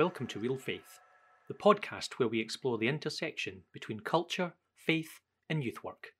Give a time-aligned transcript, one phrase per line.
[0.00, 0.98] Welcome to Reel Faith,
[1.46, 6.12] the podcast where we explore the intersection between culture, faith, and youth work.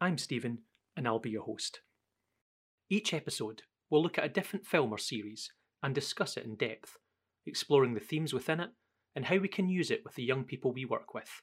[0.00, 0.58] I'm Steven,
[0.96, 1.80] and I'll be your host.
[2.88, 5.50] Each episode, we'll look at a different film or series
[5.82, 6.96] and discuss it in depth,
[7.44, 8.70] exploring the themes within it
[9.16, 11.42] and how we can use it with the young people we work with.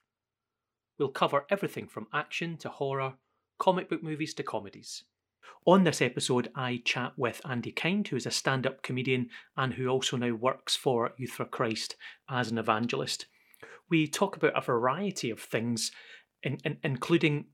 [0.98, 3.16] We'll cover everything from action to horror,
[3.58, 5.04] comic book movies to comedies.
[5.66, 9.74] On this episode, I chat with Andy Kind, who is a stand up comedian and
[9.74, 11.96] who also now works for Youth for Christ
[12.30, 13.28] as an evangelist.
[13.90, 15.92] We talk about a variety of things,
[16.44, 17.46] in, in, including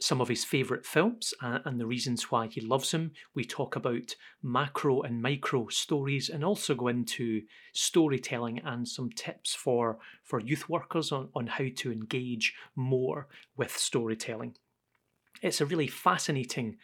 [0.00, 3.12] some of his favourite films and the reasons why he loves them.
[3.34, 7.42] We talk about macro and micro stories and also go into
[7.74, 13.76] storytelling and some tips for, for youth workers on, on how to engage more with
[13.76, 14.56] storytelling.
[15.42, 16.78] It's a really fascinating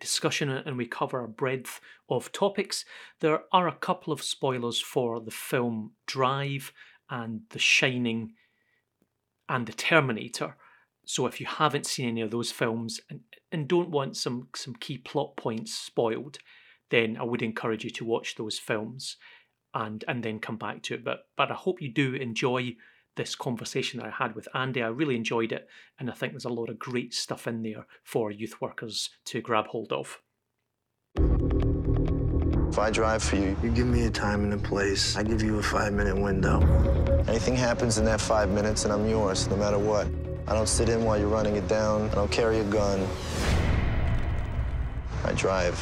[0.00, 2.84] discussion uh, and we cover a breadth of topics.
[3.20, 6.72] There are a couple of spoilers for the film Drive
[7.10, 8.32] and The Shining
[9.48, 10.56] and The Terminator.
[11.04, 13.20] So if you haven't seen any of those films and,
[13.52, 16.38] and don't want some, some key plot points spoiled,
[16.90, 19.16] then I would encourage you to watch those films
[19.74, 21.04] and and then come back to it.
[21.04, 22.76] But but I hope you do enjoy
[23.16, 24.82] this conversation that I had with Andy.
[24.82, 27.86] I really enjoyed it, and I think there's a lot of great stuff in there
[28.04, 30.20] for youth workers to grab hold of.
[32.68, 35.16] If I drive for you, you give me a time and a place.
[35.16, 36.60] I give you a five minute window.
[37.26, 40.06] Anything happens in that five minutes, and I'm yours, no matter what.
[40.46, 42.10] I don't sit in while you're running it down.
[42.10, 43.00] I don't carry a gun.
[45.24, 45.76] I drive.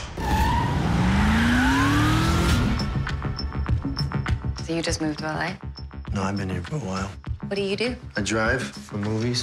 [4.64, 5.73] So you just moved to LA?
[6.14, 7.10] No, I've been here for a while.
[7.40, 7.96] What do you do?
[8.16, 9.40] I drive for movies.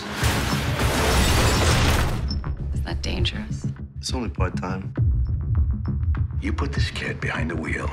[2.73, 3.67] Is that dangerous?
[3.97, 4.93] It's only part time.
[6.39, 7.91] You put this kid behind the wheel.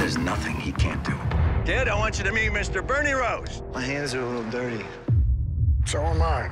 [0.00, 1.14] There's nothing he can't do.
[1.64, 2.84] Kid, I want you to meet Mr.
[2.84, 3.62] Bernie Rose.
[3.72, 4.84] My hands are a little dirty.
[5.86, 6.50] So am I.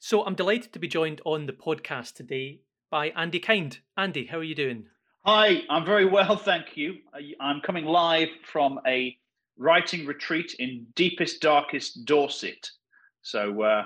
[0.00, 3.78] So I'm delighted to be joined on the podcast today by Andy Kind.
[3.96, 4.86] Andy, how are you doing?
[5.24, 6.96] Hi, I'm very well, thank you.
[7.40, 9.16] I'm coming live from a
[9.58, 12.70] writing retreat in deepest, darkest Dorset.
[13.22, 13.84] So, uh,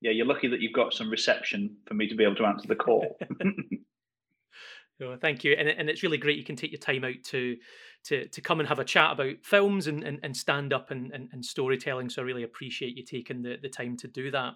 [0.00, 2.66] yeah, you're lucky that you've got some reception for me to be able to answer
[2.66, 3.16] the call.
[5.02, 7.56] oh, thank you, and, and it's really great you can take your time out to
[8.04, 11.12] to to come and have a chat about films and, and, and stand up and,
[11.12, 12.08] and, and storytelling.
[12.08, 14.54] So I really appreciate you taking the, the time to do that.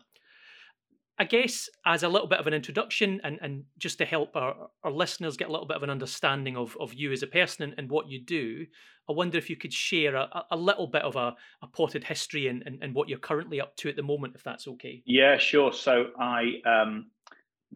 [1.19, 4.69] I guess as a little bit of an introduction and, and just to help our,
[4.83, 7.65] our listeners get a little bit of an understanding of, of you as a person
[7.65, 8.67] and, and what you do,
[9.09, 12.49] I wonder if you could share a, a little bit of a, a potted history
[12.49, 15.03] and, and, and what you're currently up to at the moment, if that's okay.
[15.07, 15.73] Yeah, sure.
[15.73, 17.11] So I am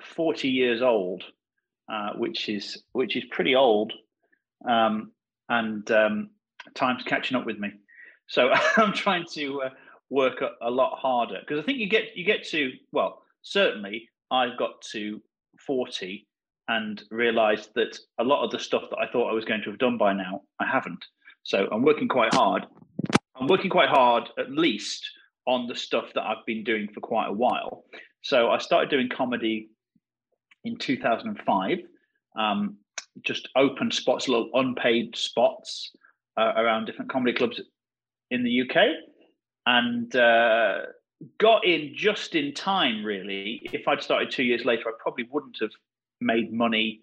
[0.03, 1.23] 40 years old,
[1.93, 3.93] uh, which is which is pretty old,
[4.69, 5.13] um,
[5.49, 6.31] and um,
[6.75, 7.71] time's catching up with me.
[8.27, 9.71] So I'm trying to uh,
[10.11, 14.09] work a, a lot harder because I think you get you get to well certainly
[14.31, 15.21] I've got to
[15.67, 16.27] 40
[16.69, 19.71] and realized that a lot of the stuff that I thought I was going to
[19.71, 21.05] have done by now, I haven't.
[21.43, 22.67] So I'm working quite hard.
[23.37, 25.03] I'm working quite hard, at least,
[25.47, 27.85] on the stuff that I've been doing for quite a while.
[28.23, 29.71] So I started doing comedy
[30.65, 31.79] in 2005,
[32.37, 32.77] um,
[33.23, 35.91] just open spots, little unpaid spots
[36.37, 37.61] uh, around different comedy clubs
[38.31, 38.77] in the UK.
[39.65, 40.81] And uh,
[41.39, 43.61] got in just in time, really.
[43.73, 45.71] If I'd started two years later, I probably wouldn't have
[46.21, 47.01] made money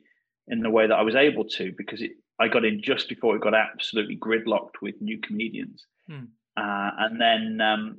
[0.47, 3.35] in the way that I was able to because it, I got in just before
[3.35, 5.85] it got absolutely gridlocked with new comedians.
[6.07, 6.25] Hmm.
[6.57, 7.97] Uh, and then, um,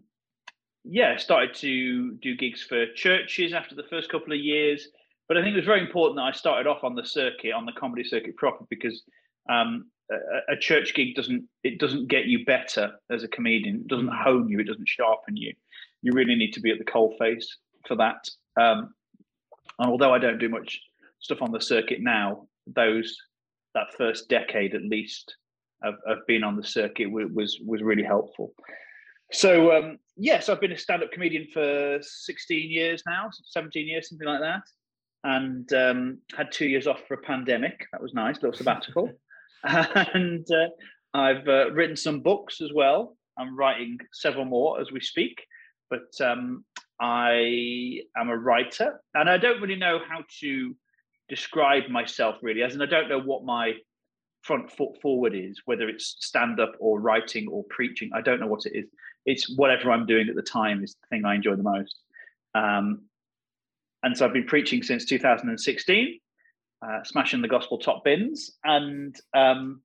[0.84, 4.88] yeah, started to do gigs for churches after the first couple of years.
[5.28, 7.66] But I think it was very important that I started off on the circuit, on
[7.66, 9.02] the comedy circuit proper, because
[9.50, 13.76] um, a, a, church gig doesn't it doesn't get you better as a comedian.
[13.76, 14.22] It doesn't hmm.
[14.22, 14.60] hone you.
[14.60, 15.52] It doesn't sharpen you
[16.06, 17.44] you really need to be at the coalface
[17.86, 18.28] for that.
[18.56, 18.94] Um,
[19.80, 20.80] and although I don't do much
[21.18, 23.16] stuff on the circuit now, those
[23.74, 25.34] that first decade at least
[25.82, 28.54] of, of being on the circuit was was really helpful.
[29.32, 34.28] So um, yes, I've been a stand-up comedian for 16 years now, 17 years, something
[34.28, 34.62] like that,
[35.24, 37.84] and um, had two years off for a pandemic.
[37.90, 39.10] That was nice, little sabbatical.
[39.64, 40.68] and uh,
[41.18, 43.16] I've uh, written some books as well.
[43.36, 45.42] I'm writing several more as we speak
[45.90, 46.64] but um,
[47.00, 50.76] I am a writer, and I don't really know how to
[51.28, 53.74] describe myself really, as in I don't know what my
[54.42, 58.10] front foot forward is, whether it's stand up or writing or preaching.
[58.14, 58.86] I don't know what it is.
[59.24, 61.96] It's whatever I'm doing at the time is the thing I enjoy the most.
[62.54, 63.02] Um,
[64.04, 66.20] and so I've been preaching since 2016,
[66.86, 69.82] uh, smashing the gospel top bins, and um,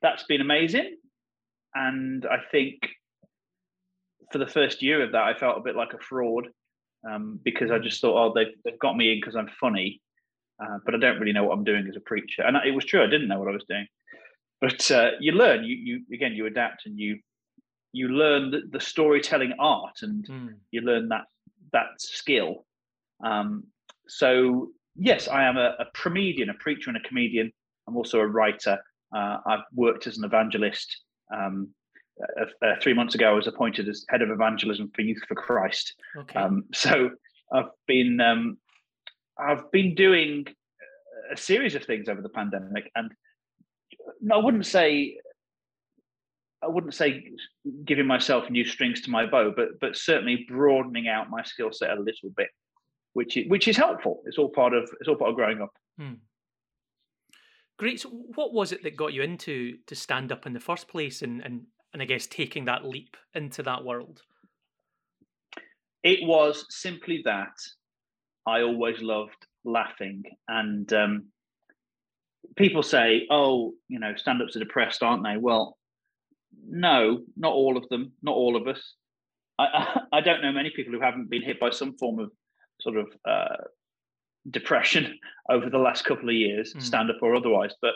[0.00, 0.96] that's been amazing.
[1.74, 2.78] and I think
[4.30, 6.48] for the first year of that, I felt a bit like a fraud
[7.08, 10.00] um, because I just thought, oh, they've, they've got me in because I'm funny,
[10.62, 12.42] uh, but I don't really know what I'm doing as a preacher.
[12.42, 13.86] And it was true, I didn't know what I was doing.
[14.60, 17.18] But uh, you learn, you, you again, you adapt and you
[17.92, 20.54] you learn the, the storytelling art and mm.
[20.70, 21.24] you learn that
[21.72, 22.66] that skill.
[23.24, 23.64] Um,
[24.06, 27.50] so yes, I am a, a comedian, a preacher, and a comedian.
[27.88, 28.78] I'm also a writer.
[29.16, 31.04] Uh, I've worked as an evangelist.
[31.34, 31.70] Um,
[32.40, 35.34] uh, uh, three months ago, I was appointed as head of evangelism for Youth for
[35.34, 35.94] Christ.
[36.16, 36.38] Okay.
[36.38, 37.10] Um, so
[37.52, 38.58] I've been um,
[39.38, 40.46] I've been doing
[41.32, 43.12] a series of things over the pandemic, and
[44.32, 45.16] I wouldn't say
[46.62, 47.24] I wouldn't say
[47.84, 51.90] giving myself new strings to my bow, but but certainly broadening out my skill set
[51.90, 52.48] a little bit,
[53.14, 54.22] which is, which is helpful.
[54.26, 55.72] It's all part of it's all part of growing up.
[55.98, 56.14] Hmm.
[57.78, 58.00] Great.
[58.00, 61.22] So what was it that got you into to stand up in the first place,
[61.22, 64.22] and and and I guess taking that leap into that world?
[66.02, 67.52] It was simply that
[68.46, 71.26] I always loved laughing, and um,
[72.56, 75.76] people say, "Oh, you know, stand-ups are depressed, aren't they?" Well,
[76.66, 78.94] no, not all of them, not all of us.
[79.58, 82.30] I, I don't know many people who haven't been hit by some form of
[82.80, 83.56] sort of uh,
[84.50, 85.18] depression
[85.50, 86.82] over the last couple of years, mm.
[86.82, 87.74] stand up or otherwise.
[87.82, 87.94] But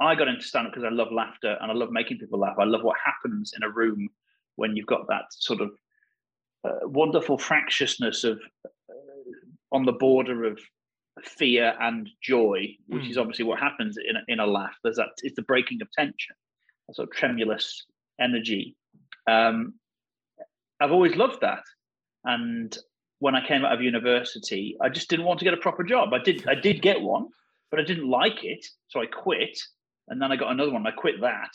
[0.00, 2.56] I got into stand up because I love laughter and I love making people laugh.
[2.58, 4.08] I love what happens in a room
[4.56, 5.70] when you've got that sort of
[6.64, 8.92] uh, wonderful fractiousness of uh,
[9.72, 10.58] on the border of
[11.22, 13.10] fear and joy, which mm.
[13.10, 14.74] is obviously what happens in a, in a laugh.
[14.82, 16.34] There's that it's the breaking of tension,
[16.90, 17.84] a sort of tremulous
[18.20, 18.76] energy.
[19.26, 19.74] Um,
[20.80, 21.62] I've always loved that,
[22.24, 22.76] and
[23.18, 26.12] when I came out of university, I just didn't want to get a proper job.
[26.14, 27.28] I did I did get one,
[27.70, 29.58] but I didn't like it, so I quit
[30.10, 30.86] and then I got another one.
[30.86, 31.50] I quit that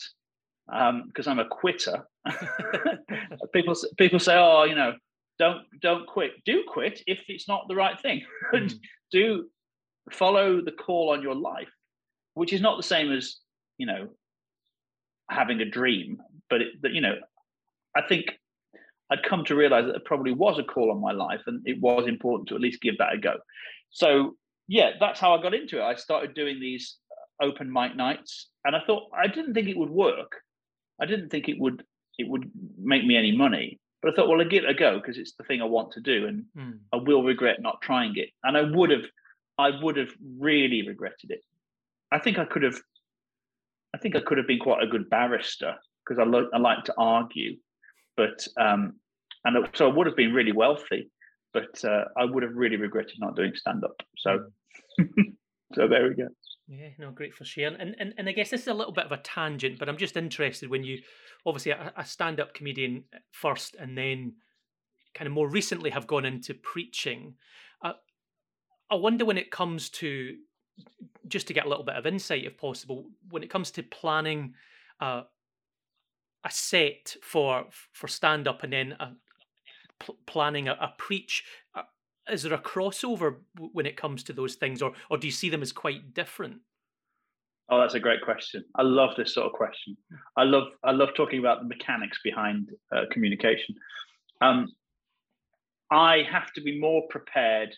[0.66, 2.06] because um, I'm a quitter.
[3.52, 4.94] people people say, "Oh, you know,
[5.38, 6.32] don't don't quit.
[6.44, 8.22] Do quit if it's not the right thing.
[8.54, 8.72] Mm.
[9.12, 9.48] Do
[10.12, 11.68] follow the call on your life,
[12.34, 13.36] which is not the same as
[13.78, 14.08] you know
[15.30, 16.18] having a dream,
[16.48, 17.16] but it, you know,
[17.96, 18.26] I think
[19.10, 21.80] I'd come to realize that there probably was a call on my life, and it
[21.80, 23.34] was important to at least give that a go.
[23.90, 24.36] So
[24.68, 25.82] yeah, that's how I got into it.
[25.82, 26.96] I started doing these
[27.40, 30.32] open mic nights, and I thought I didn't think it would work.
[31.00, 31.84] I didn't think it would
[32.18, 34.98] it would make me any money, but I thought, well, I'll give it a go
[34.98, 36.78] because it's the thing I want to do, and mm.
[36.92, 38.30] I will regret not trying it.
[38.44, 39.04] And I would have,
[39.58, 41.40] I would have really regretted it.
[42.12, 42.80] I think I could have,
[43.94, 45.74] I think I could have been quite a good barrister
[46.04, 47.56] because I, lo- I like to argue,
[48.16, 48.94] but um,
[49.44, 51.10] and so I would have been really wealthy,
[51.52, 54.00] but uh, I would have really regretted not doing stand up.
[54.18, 54.50] So,
[54.98, 55.22] hmm.
[55.74, 56.28] so there we go.
[56.68, 57.80] Yeah, no, great for sharing.
[57.80, 59.96] And, and and I guess this is a little bit of a tangent, but I'm
[59.96, 60.98] just interested when you
[61.44, 64.34] obviously a, a stand up comedian first and then
[65.14, 67.34] kind of more recently have gone into preaching.
[67.82, 67.92] Uh,
[68.90, 70.36] I wonder when it comes to
[71.28, 74.54] just to get a little bit of insight, if possible, when it comes to planning
[75.00, 75.22] uh,
[76.44, 79.12] a set for for stand up and then a,
[80.00, 81.44] pl- planning a, a preach.
[82.30, 83.36] Is there a crossover
[83.72, 86.60] when it comes to those things, or or do you see them as quite different?
[87.68, 88.64] Oh, that's a great question.
[88.76, 89.96] I love this sort of question.
[90.36, 93.74] I love I love talking about the mechanics behind uh, communication.
[94.40, 94.68] Um,
[95.90, 97.74] I have to be more prepared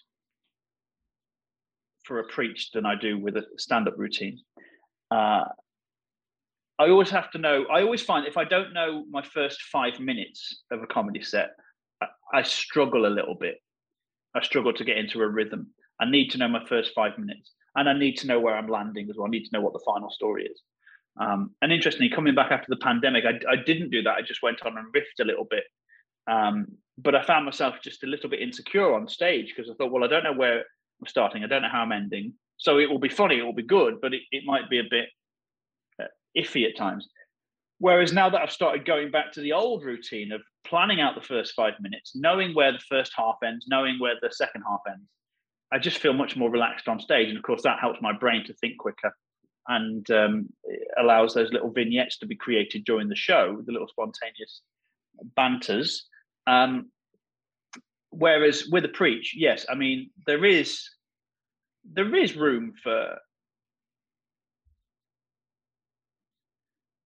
[2.05, 4.39] for a preach than I do with a stand-up routine.
[5.11, 5.45] Uh,
[6.79, 7.67] I always have to know.
[7.71, 11.51] I always find if I don't know my first five minutes of a comedy set,
[12.01, 13.57] I, I struggle a little bit
[14.35, 15.69] I struggle to get into a rhythm.
[16.01, 18.69] I need to know my first five minutes, and I need to know where I'm
[18.69, 19.27] landing as well.
[19.27, 20.63] I need to know what the final story is.
[21.21, 24.15] Um, and interestingly, coming back after the pandemic, I, I, didn't do that.
[24.15, 25.65] I just went on and riffed a little bit.
[26.31, 26.67] Um,
[26.97, 30.05] but I found myself just a little bit insecure on stage because I thought, well,
[30.05, 31.43] I don't know where I'm starting.
[31.43, 32.35] I don't know how I'm ending.
[32.57, 34.85] So it will be funny, it will be good, but it, it might be a
[34.89, 35.09] bit
[36.01, 36.07] uh,
[36.37, 37.09] iffy at times.
[37.79, 41.21] Whereas now that I've started going back to the old routine of planning out the
[41.21, 45.09] first five minutes, knowing where the first half ends, knowing where the second half ends,
[45.73, 47.29] I just feel much more relaxed on stage.
[47.29, 49.15] And of course, that helps my brain to think quicker
[49.67, 50.49] and um,
[50.99, 54.63] allows those little vignettes to be created during the show, the little spontaneous
[55.37, 56.07] banters.
[56.47, 56.91] Um,
[58.11, 60.89] whereas with a preach, yes, I mean there is
[61.91, 63.19] there is room for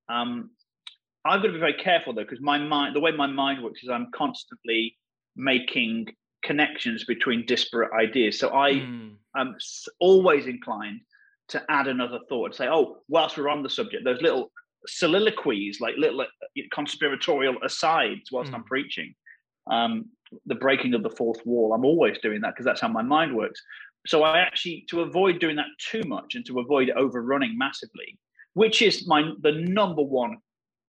[0.08, 0.50] um,
[1.24, 3.82] I've got to be very careful though, because my mind, the way my mind works
[3.82, 4.96] is I'm constantly
[5.36, 6.08] making
[6.42, 8.38] connections between disparate ideas.
[8.38, 9.14] So I mm.
[9.36, 9.56] am
[10.00, 11.00] always inclined
[11.48, 14.50] to add another thought and say, oh, whilst we're on the subject, those little
[14.86, 16.26] soliloquies, like little uh,
[16.72, 18.56] conspiratorial asides whilst mm.
[18.56, 19.14] I'm preaching.
[19.70, 20.06] Um,
[20.46, 21.72] the breaking of the fourth wall.
[21.72, 23.60] I'm always doing that because that's how my mind works.
[24.06, 28.18] So I actually, to avoid doing that too much and to avoid overrunning massively,
[28.54, 30.38] which is my the number one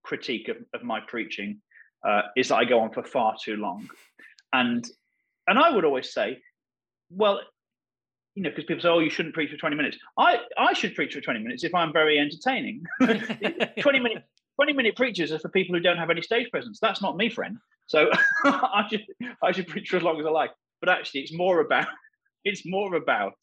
[0.04, 1.60] critique of, of my preaching,
[2.06, 3.88] uh, is that I go on for far too long,
[4.52, 4.86] and
[5.46, 6.38] and I would always say,
[7.10, 7.40] well,
[8.34, 10.94] you know, because people say, "Oh, you shouldn't preach for 20 minutes." I I should
[10.94, 12.84] preach for 20 minutes if I'm very entertaining.
[13.00, 14.24] 20 minute
[14.56, 16.78] 20 minute preachers are for people who don't have any stage presence.
[16.80, 17.58] That's not me, friend.
[17.86, 18.10] So
[18.44, 19.04] I should
[19.42, 20.50] I should preach for as long as I like.
[20.80, 21.88] But actually, it's more about
[22.44, 23.34] it's more about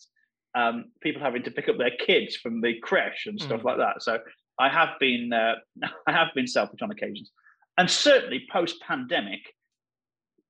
[0.55, 3.65] um, people having to pick up their kids from the creche and stuff mm.
[3.65, 4.03] like that.
[4.03, 4.19] So
[4.61, 5.55] I have been uh,
[6.07, 7.31] I have been selfish on occasions,
[7.77, 9.41] and certainly post pandemic,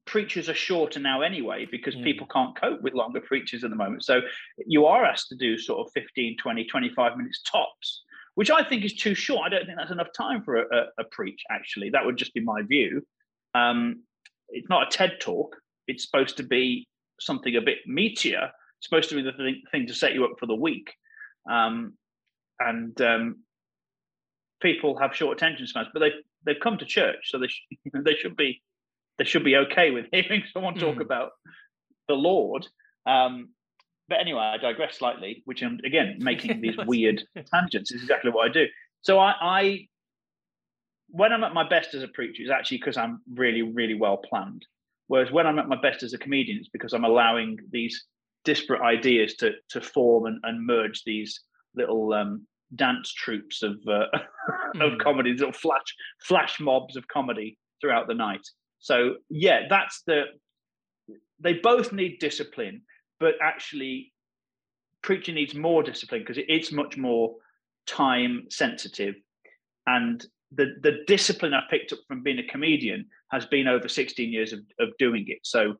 [0.05, 2.03] preachers are shorter now anyway because yeah.
[2.03, 4.03] people can't cope with longer preachers at the moment.
[4.03, 4.21] So
[4.65, 8.03] you are asked to do sort of 15, 20, 25 minutes tops,
[8.35, 9.43] which I think is too short.
[9.45, 11.89] I don't think that's enough time for a, a, a preach, actually.
[11.91, 13.05] That would just be my view.
[13.55, 14.03] Um,
[14.49, 15.55] it's not a TED talk.
[15.87, 16.87] It's supposed to be
[17.19, 18.49] something a bit meatier.
[18.77, 20.93] It's supposed to be the thing, thing to set you up for the week.
[21.49, 21.93] Um,
[22.59, 23.37] and um,
[24.61, 26.11] people have short attention spans, but they
[26.45, 28.61] they've come to church, so they sh- they should be
[29.17, 31.01] they should be okay with hearing someone talk mm.
[31.01, 31.31] about
[32.07, 32.67] the Lord.
[33.05, 33.49] Um,
[34.07, 37.91] but anyway, I digress slightly, which I'm again making these weird tangents.
[37.91, 38.65] Is exactly what I do.
[39.03, 39.87] So I, I,
[41.09, 44.17] when I'm at my best as a preacher, is actually because I'm really, really well
[44.17, 44.65] planned.
[45.07, 48.05] Whereas when I'm at my best as a comedian, it's because I'm allowing these
[48.43, 51.41] disparate ideas to to form and, and merge these
[51.75, 54.05] little um, dance troupes of uh,
[54.75, 54.81] mm.
[54.93, 58.47] of comedy, little flash flash mobs of comedy throughout the night.
[58.79, 60.23] So yeah, that's the.
[61.39, 62.81] They both need discipline,
[63.19, 64.13] but actually,
[65.01, 67.35] preaching needs more discipline because it's much more
[67.87, 69.15] time sensitive,
[69.87, 74.31] and the the discipline I picked up from being a comedian has been over 16
[74.31, 75.39] years of, of doing it.
[75.43, 75.75] So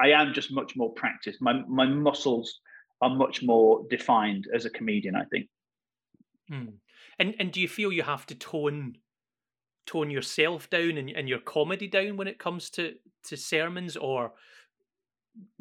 [0.00, 1.40] I am just much more practiced.
[1.40, 2.60] My my muscles
[3.00, 5.48] are much more defined as a comedian, I think.
[6.50, 6.64] Hmm.
[7.18, 8.94] And and do you feel you have to tone
[9.86, 14.32] tone yourself down and, and your comedy down when it comes to to sermons, or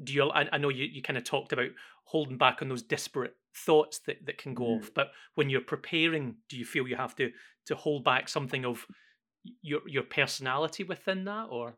[0.04, 0.30] do you?
[0.30, 1.70] I, I know you, you kind of talked about
[2.06, 4.80] holding back on those disparate thoughts that, that can go mm.
[4.80, 7.32] off, but when you're preparing, do you feel you have to
[7.68, 8.86] to hold back something of
[9.62, 11.78] your your personality within that, or?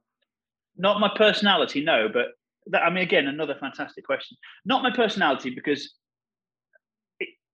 [0.78, 2.28] Not my personality, no, but
[2.68, 4.38] that, I mean, again, another fantastic question.
[4.66, 5.96] Not my personality because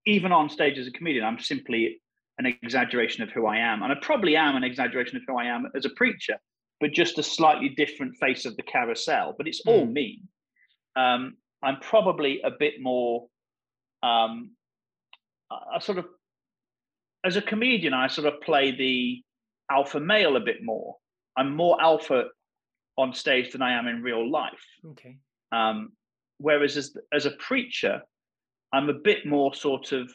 [0.07, 2.01] even on stage as a comedian, I'm simply
[2.39, 3.83] an exaggeration of who I am.
[3.83, 6.37] And I probably am an exaggeration of who I am as a preacher,
[6.79, 9.35] but just a slightly different face of the carousel.
[9.37, 9.91] But it's all mm.
[9.91, 10.21] me.
[10.95, 13.27] Um, I'm probably a bit more,
[14.01, 14.51] um,
[15.51, 16.05] I sort of,
[17.25, 19.21] as a comedian, I sort of play the
[19.69, 20.95] alpha male a bit more.
[21.35, 22.25] I'm more alpha
[22.97, 24.63] on stage than I am in real life.
[24.91, 25.17] Okay.
[25.51, 25.91] Um,
[26.37, 28.03] whereas as, as a preacher,
[28.73, 30.11] I'm a bit more sort of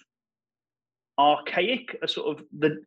[1.19, 2.85] archaic, a sort of the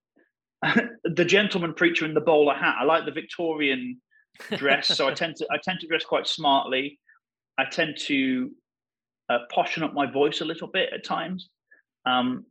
[1.04, 2.76] the gentleman preacher in the bowler hat.
[2.80, 4.02] I like the Victorian
[4.56, 7.00] dress, so I tend to I tend to dress quite smartly.
[7.58, 8.52] I tend to
[9.30, 11.50] uh, poshen up my voice a little bit at times,
[12.06, 12.46] um,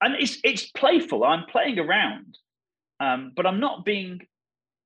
[0.00, 1.24] and it's it's playful.
[1.24, 2.38] I'm playing around,
[3.00, 4.20] um, but I'm not being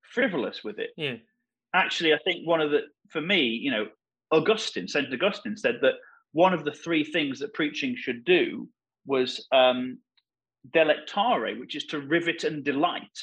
[0.02, 0.90] frivolous with it.
[0.96, 1.16] Yeah.
[1.74, 3.88] Actually, I think one of the for me, you know,
[4.30, 5.94] Augustine, Saint Augustine said that
[6.34, 8.68] one of the three things that preaching should do
[9.06, 9.98] was um,
[10.74, 13.18] delectare, which is to rivet and delight.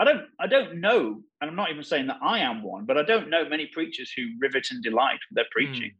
[0.00, 2.96] I don't, I don't know, and I'm not even saying that I am one, but
[2.96, 5.92] I don't know many preachers who rivet and delight with their preaching.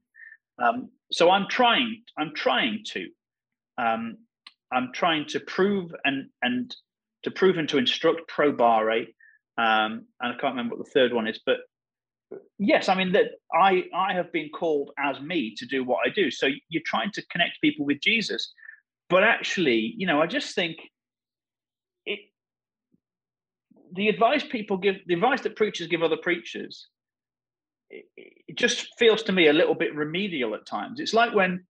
[0.59, 0.65] Mm.
[0.67, 3.07] Um, so I'm trying, I'm trying to,
[3.77, 4.17] um,
[4.73, 6.75] I'm trying to prove and and
[7.25, 9.09] to prove and to instruct probare,
[9.59, 11.59] um, and I can't remember what the third one is, but
[12.59, 16.11] yes i mean that i i have been called as me to do what i
[16.11, 16.31] do.
[16.31, 18.53] So you're trying to connect people with jesus.
[19.09, 20.77] But actually you know i just think
[22.07, 22.21] it
[23.93, 26.87] the advice people give the advice that preachers give other preachers
[27.91, 31.01] it, it just feels to me a little bit remedial at times.
[31.01, 31.65] It's like when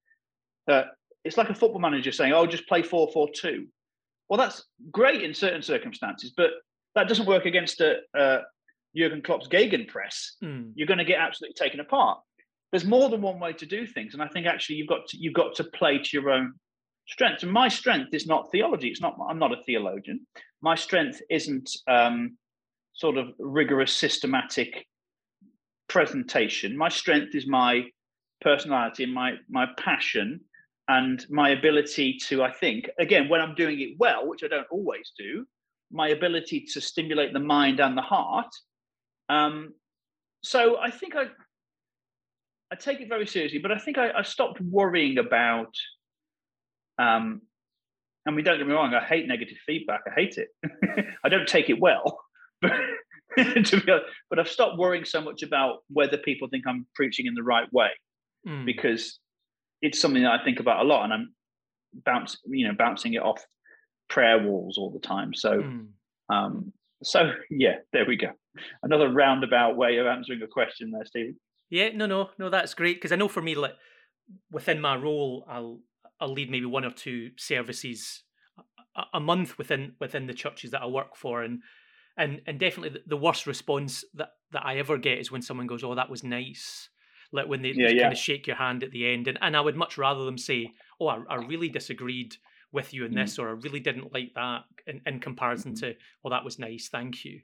[0.69, 0.83] uh,
[1.23, 3.65] it's like a football manager saying oh just play 4-4-2
[4.29, 6.51] well that's great in certain circumstances but
[6.95, 8.39] that doesn't work against a, a,
[8.95, 10.71] Jurgen Klopp's Gegenpress, mm.
[10.75, 12.19] you're going to get absolutely taken apart.
[12.71, 15.17] There's more than one way to do things, and I think actually you've got to
[15.17, 16.53] you've got to play to your own
[17.07, 17.43] strength.
[17.43, 18.87] And my strength is not theology.
[18.87, 19.17] It's not.
[19.29, 20.25] I'm not a theologian.
[20.61, 22.37] My strength isn't um,
[22.93, 24.87] sort of rigorous, systematic
[25.89, 26.77] presentation.
[26.77, 27.85] My strength is my
[28.39, 30.39] personality and my my passion
[30.87, 32.43] and my ability to.
[32.43, 35.45] I think again when I'm doing it well, which I don't always do,
[35.91, 38.51] my ability to stimulate the mind and the heart.
[39.31, 39.73] Um,
[40.43, 41.25] so I think I
[42.71, 45.73] I take it very seriously, but I think I, I stopped worrying about.
[46.97, 47.41] Um,
[48.27, 48.93] I mean, don't get me wrong.
[48.93, 50.01] I hate negative feedback.
[50.07, 50.49] I hate it.
[51.23, 52.19] I don't take it well,
[52.61, 52.71] but
[53.37, 57.25] to be honest, but I've stopped worrying so much about whether people think I'm preaching
[57.25, 57.89] in the right way,
[58.47, 58.65] Mm.
[58.65, 59.19] because
[59.83, 61.35] it's something that I think about a lot, and I'm
[62.05, 63.43] bounce, you know, bouncing it off
[64.09, 65.33] prayer walls all the time.
[65.33, 65.87] So, Mm.
[66.29, 66.73] um,
[67.03, 68.29] so yeah, there we go.
[68.83, 71.39] Another roundabout way of answering a question there, Steven.
[71.69, 73.75] Yeah, no, no, no, that's great because I know for me, like
[74.51, 75.81] within my role, I'll
[76.19, 78.23] I'll lead maybe one or two services
[78.95, 81.61] a, a month within within the churches that I work for, and
[82.17, 85.83] and and definitely the, worst response that that I ever get is when someone goes,
[85.83, 86.89] "Oh, that was nice,"
[87.31, 88.11] like when they, Yeah, kind yeah.
[88.11, 90.71] of shake your hand at the end, and and I would much rather them say,
[90.99, 92.35] "Oh, I, I really disagreed."
[92.73, 95.91] With you in this, or I really didn't like that in, in comparison Mm-hmm.
[95.91, 97.41] to, well, that was nice, thank you.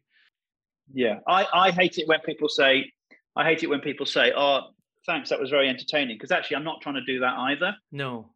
[0.93, 2.91] Yeah, I, I hate it when people say,
[3.35, 4.61] I hate it when people say, oh,
[5.05, 6.15] thanks, that was very entertaining.
[6.15, 7.75] Because actually, I'm not trying to do that either.
[7.91, 8.31] No.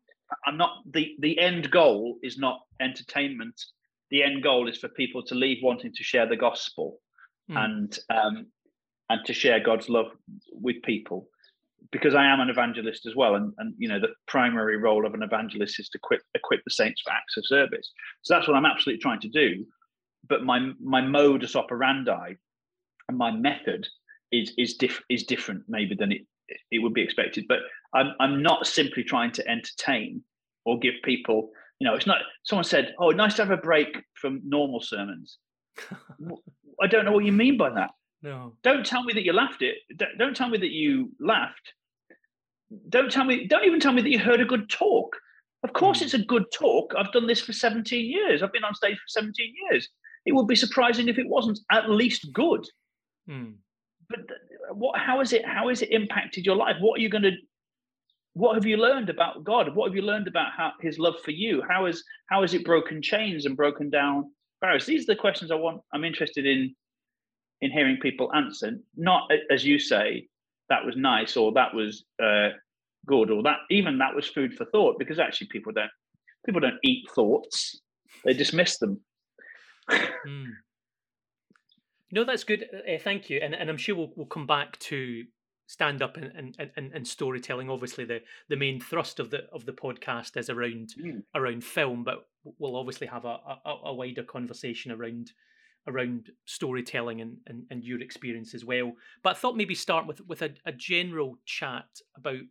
[0.46, 3.60] I'm not the the end goal is not entertainment.
[4.12, 7.00] The end goal is for people to leave wanting to share the gospel
[7.50, 7.66] Mm.
[7.66, 8.46] and um,
[9.10, 10.12] and to share God's love
[10.52, 11.28] with people.
[11.92, 15.14] Because I am an evangelist as well, and and you know the primary role of
[15.14, 17.92] an evangelist is to equip equip the saints for acts of service.
[18.22, 19.66] So that's what I'm absolutely trying to do.
[20.28, 22.36] But my my modus operandi
[23.10, 23.88] and my method
[24.32, 26.22] is is diff, is different maybe than it
[26.70, 27.46] it would be expected.
[27.48, 27.60] But
[27.94, 30.24] I'm I'm not simply trying to entertain
[30.66, 31.52] or give people.
[31.80, 32.20] You know, it's not.
[32.44, 35.38] Someone said, "Oh, nice to have a break from normal sermons."
[36.82, 37.92] I don't know what you mean by that.
[38.22, 38.54] No.
[38.63, 39.78] Don't tell me that you laughed it.
[40.18, 41.74] Don't, tell me that you laughed.
[42.90, 43.48] Don't tell me.
[43.48, 45.16] Don't even tell me that you heard a good talk.
[45.63, 46.04] Of course, Mm.
[46.04, 46.94] it's a good talk.
[46.98, 48.42] I've done this for 17 years.
[48.42, 49.90] I've been on stage for 17 years.
[50.25, 52.66] It would be surprising if it wasn't at least good.
[53.29, 53.55] Mm.
[54.10, 54.20] But
[54.74, 55.00] what?
[55.00, 55.46] How has it?
[55.46, 56.77] How has it impacted your life?
[56.79, 57.36] What are you going to?
[58.34, 59.75] What have you learned about God?
[59.75, 61.64] What have you learned about how, His love for you?
[61.68, 64.31] How has how has it broken chains and broken down
[64.62, 64.86] barriers?
[64.86, 65.81] These are the questions I want.
[65.94, 66.75] I'm interested in
[67.62, 68.72] in hearing people answer.
[68.96, 70.28] Not as you say,
[70.70, 72.50] that was nice or that was uh,
[73.06, 74.98] good or that even that was food for thought.
[75.00, 75.92] Because actually, people don't
[76.46, 77.82] people don't eat thoughts;
[78.26, 79.02] they dismiss them.
[80.28, 80.52] Mm.
[82.12, 82.66] No, that's good.
[82.88, 85.24] Uh, thank you, and and I'm sure we'll we'll come back to
[85.68, 87.70] stand up and, and, and, and storytelling.
[87.70, 88.20] Obviously, the
[88.50, 91.24] the main thrust of the of the podcast is around Mm.
[91.34, 95.32] around film, but we'll obviously have a, a, a wider conversation around
[95.87, 98.94] around storytelling and, and, and your experience as well.
[99.24, 102.41] But I thought maybe start with with a, a general chat about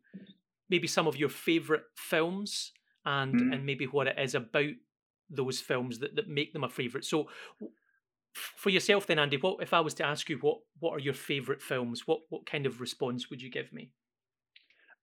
[0.69, 2.73] maybe some of your favourite films
[3.05, 3.55] and Mm.
[3.55, 4.73] and maybe what it is about
[5.31, 7.05] those films that, that make them a favourite.
[7.05, 7.29] So
[8.35, 11.15] for yourself then Andy, what if I was to ask you what what are your
[11.15, 13.93] favourite films, what what kind of response would you give me?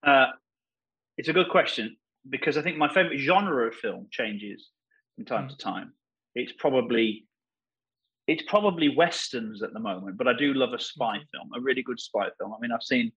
[0.06, 0.28] Uh,
[1.16, 1.96] it's a good question
[2.28, 4.70] because I think my favorite genre of film changes
[5.14, 5.50] from time Mm.
[5.50, 5.94] to time.
[6.34, 7.27] It's probably
[8.28, 11.24] it's probably westerns at the moment, but I do love a spy Okay.
[11.32, 12.52] film, a really good spy film.
[12.54, 13.10] I mean, I've seen.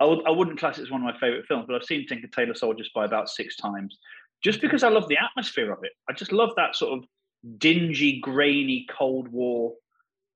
[0.00, 2.04] I would, I wouldn't class it as one of my favorite films, but I've seen
[2.08, 3.96] Tinker Tailor Soldier Spy about six times,
[4.42, 5.92] just because I love the atmosphere of it.
[6.10, 7.04] I just love that sort of
[7.58, 9.74] dingy, grainy Cold War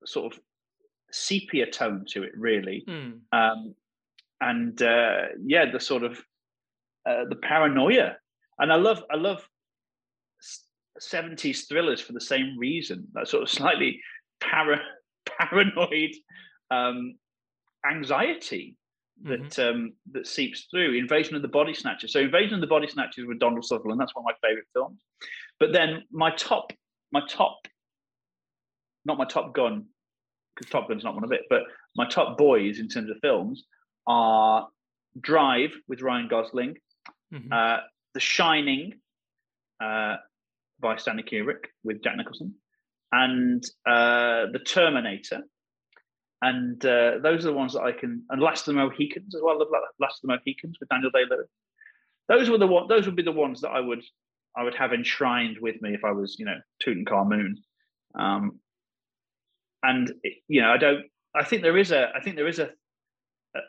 [0.05, 0.39] sort of
[1.11, 2.31] sepia tone to it.
[2.37, 3.19] Really, Mm.
[3.33, 3.75] um,
[4.39, 6.13] and uh, yeah, the sort of
[7.05, 8.15] uh, the paranoia,
[8.59, 9.45] and I love I love
[11.01, 13.07] seventies thrillers for the same reason.
[13.13, 14.01] That sort of slightly
[14.39, 14.81] para-
[15.25, 16.11] paranoid
[16.71, 17.15] um,
[17.89, 18.75] anxiety
[19.23, 20.93] that um, that seeps through.
[20.97, 22.13] Invasion of the Body Snatchers.
[22.13, 23.99] So Invasion of the Body Snatchers with Donald Sutherland.
[23.99, 24.99] That's one of my favorite films.
[25.59, 26.71] But then my top,
[27.11, 27.57] my top,
[29.05, 29.85] not my Top Gun,
[30.55, 31.41] because Top Gun's not one of it.
[31.49, 31.63] But
[31.95, 33.63] my top boys in terms of films
[34.07, 34.67] are
[35.19, 36.77] Drive with Ryan Gosling,
[37.33, 37.51] Mhm.
[37.51, 37.81] uh,
[38.13, 39.01] The Shining
[39.81, 40.17] uh,
[40.79, 42.55] by Stanley Kubrick with Jack Nicholson,
[43.11, 45.41] and uh, The Terminator.
[46.41, 48.23] And uh, those are the ones that I can.
[48.29, 49.59] And Last of the Mohicans as well.
[49.59, 49.67] Love
[49.99, 51.49] Last of the Mohicans with Daniel Day Lewis.
[52.29, 52.87] Those were the one.
[52.87, 54.03] Those would be the ones that I would
[54.57, 57.55] I would have enshrined with me if I was, you know, Tutankhamun.
[58.17, 58.59] Um,
[59.83, 60.11] and
[60.47, 61.03] you know, I don't.
[61.35, 62.09] I think there is a.
[62.15, 62.69] I think there is a
[63.55, 63.59] a,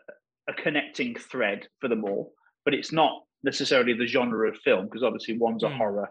[0.48, 2.32] a connecting thread for them all,
[2.64, 5.76] but it's not necessarily the genre of film because obviously one's a Hmm.
[5.76, 6.10] horror,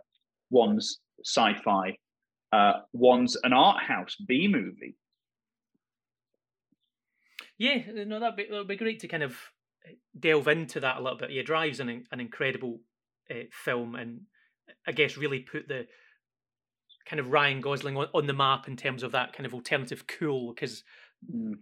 [0.50, 1.98] one's sci-fi,
[2.52, 4.96] uh, one's an art house B movie.
[7.58, 9.38] Yeah, no, that'd be that'd be great to kind of
[9.86, 11.32] eh, delve into that a little bit.
[11.32, 12.80] Yeah, Drive's an an incredible
[13.30, 14.22] uh, film, and
[14.88, 15.88] I guess really put the
[17.06, 20.06] kind of Ryan Gosling on, on the map in terms of that kind of alternative
[20.08, 20.84] cool because
[21.30, 21.60] Mm.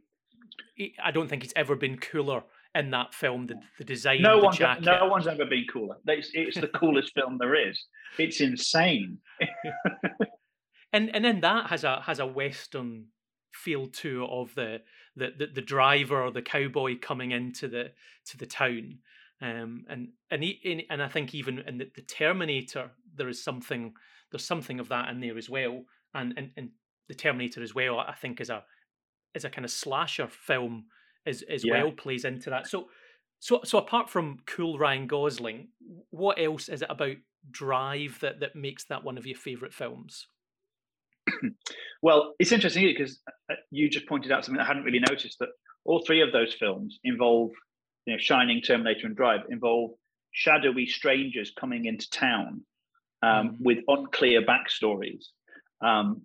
[1.04, 2.44] I don't think he's ever been cooler
[2.78, 3.48] in that film.
[3.48, 4.84] The, the design, No the one's jacket.
[4.86, 5.98] no one's ever been cooler.
[6.08, 7.86] It's, it's the coolest film there is.
[8.18, 9.20] It's insane.
[10.94, 13.08] and and then that has a has a western
[13.54, 14.82] feel to it of the
[15.16, 17.92] the the, the driver or the cowboy coming into the
[18.26, 19.00] to the town
[19.42, 23.94] um and and he, and I think even in the, the Terminator there is something
[24.32, 26.70] there's something of that in there as well and and, and
[27.08, 28.64] the Terminator as well I think is a
[29.34, 30.86] is a kind of slasher film
[31.28, 31.74] as as Yeah.
[31.84, 32.90] well plays into that so
[33.40, 35.68] so so apart from cool Ryan Gosling
[36.10, 37.18] what else is it about
[37.52, 40.28] Drive that that makes that one of your favorite films
[42.02, 43.22] Well, it's interesting because
[43.72, 45.50] you just pointed out something I hadn't really noticed that
[45.84, 47.52] all three of those films involve,
[48.06, 49.92] you know, Shining, Terminator, and Drive involve
[50.32, 52.64] shadowy strangers coming into town
[53.24, 53.58] um, Mhm.
[53.62, 55.26] with unclear backstories
[55.82, 56.22] um,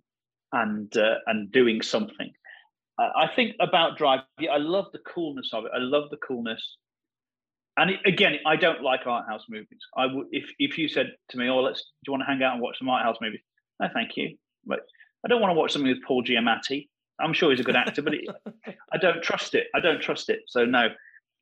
[0.53, 2.33] and uh, and doing something.
[2.98, 4.20] I think about Drive.
[4.38, 5.70] Yeah, I love the coolness of it.
[5.74, 6.76] I love the coolness.
[7.76, 9.81] And it, again, I don't like art house movies.
[9.96, 12.42] I would if if you said to me, "Oh, let's do you want to hang
[12.42, 13.40] out and watch some art house movies?"
[13.81, 14.37] No, thank you.
[14.66, 14.81] But
[15.24, 16.88] I don't want to watch something with Paul Giamatti.
[17.20, 18.24] I'm sure he's a good actor, but it,
[18.92, 19.68] I don't trust it.
[19.74, 20.40] I don't trust it.
[20.48, 20.88] So no.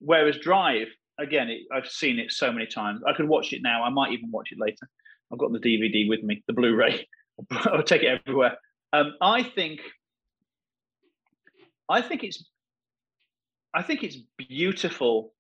[0.01, 3.03] Whereas Drive, again, it, I've seen it so many times.
[3.07, 3.83] I could watch it now.
[3.83, 4.89] I might even watch it later.
[5.33, 7.07] I've got the DVD with me, the Blu-ray.
[7.51, 8.57] I'll take it everywhere.
[8.93, 9.81] Um, I think,
[11.91, 12.45] I think it's,
[13.75, 15.33] I think it's beautiful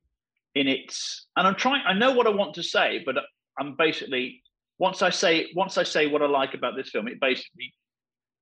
[0.55, 1.27] in its.
[1.37, 1.83] And I'm trying.
[1.87, 3.17] I know what I want to say, but
[3.59, 4.43] I'm basically
[4.79, 7.75] once I say once I say what I like about this film, it basically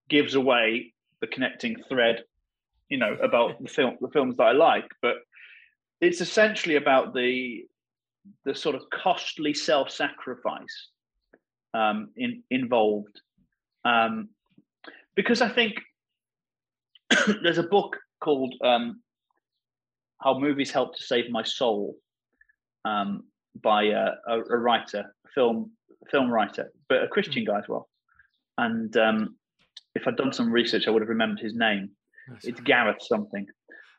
[0.09, 2.23] gives away the connecting thread,
[2.89, 4.87] you know, about the film, the films that I like.
[5.03, 5.17] But
[6.01, 7.65] it's essentially about the
[8.45, 10.89] the sort of costly self-sacrifice
[11.75, 13.21] um, in, involved,
[13.85, 14.29] um,
[15.17, 15.75] because I think
[17.43, 19.03] there's a book called um,
[20.23, 21.97] "How Movies Help to Save My Soul"
[22.85, 23.25] um,
[23.63, 25.73] by a, a, a writer, a film
[26.11, 27.89] film writer, but a Christian guy as well.
[28.57, 29.37] And um,
[29.95, 31.91] if I'd done some research, I would have remembered his name.
[32.43, 33.47] It's Gareth something,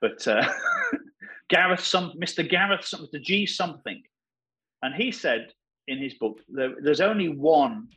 [0.02, 0.48] but uh,
[1.50, 2.48] Gareth some Mr.
[2.48, 3.22] Gareth some Mr.
[3.22, 4.02] G something,
[4.84, 5.52] and he said
[5.88, 7.88] in his book there, there's only one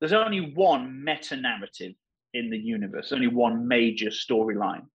[0.00, 1.94] there's only one meta narrative
[2.36, 4.86] in the universe, only one major storyline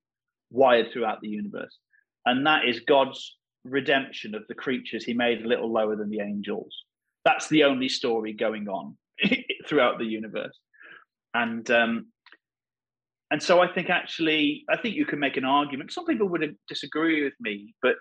[0.51, 1.77] wired throughout the universe,
[2.25, 6.21] and that is God's redemption of the creatures He made a little lower than the
[6.21, 6.75] angels.
[7.25, 8.97] That's the only story going on
[9.67, 10.57] throughout the universe,
[11.33, 12.07] and um,
[13.31, 15.93] and so I think actually, I think you can make an argument.
[15.93, 17.95] Some people would disagree with me, but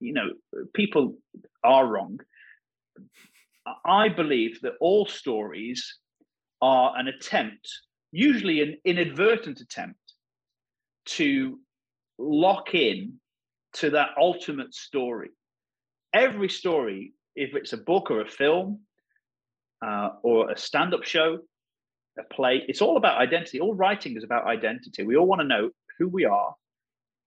[0.00, 0.30] you know,
[0.74, 1.16] people
[1.62, 2.18] are wrong.
[3.86, 5.98] I believe that all stories
[6.60, 7.68] are an attempt,
[8.14, 9.98] usually an inadvertent attempt,
[11.04, 11.58] to
[12.16, 13.14] lock in
[13.74, 15.30] to that ultimate story.
[16.14, 18.80] Every story, if it's a book or a film
[19.84, 21.40] uh, or a stand up show,
[22.18, 23.60] a play, it's all about identity.
[23.60, 25.02] All writing is about identity.
[25.02, 26.54] We all want to know who we are,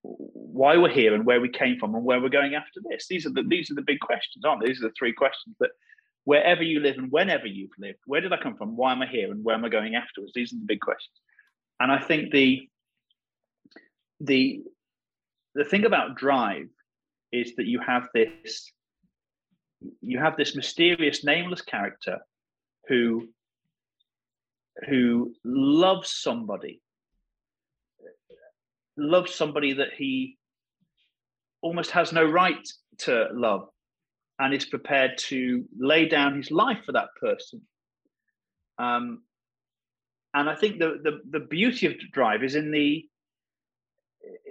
[0.04, 3.08] why we're here, and where we came from, and where we're going after this.
[3.10, 4.68] These are the these are the big questions, aren't they?
[4.68, 5.72] These are the three questions that
[6.28, 8.76] wherever you live and whenever you've lived, where did I come from?
[8.76, 9.32] Why am I here?
[9.32, 10.34] And where am I going afterwards?
[10.36, 11.16] These are the big questions.
[11.80, 12.68] And I think the
[14.20, 14.62] the
[15.56, 16.68] the thing about drive
[17.32, 18.70] is that you have this
[20.02, 22.18] you have this mysterious nameless character
[22.90, 23.30] who
[24.90, 26.82] who loves somebody
[28.98, 30.38] loves somebody that he
[31.62, 33.70] almost has no right to love
[34.40, 37.62] and is prepared to lay down his life for that person.
[38.78, 39.24] Um,
[40.38, 43.06] and i think the, the the beauty of drive is in the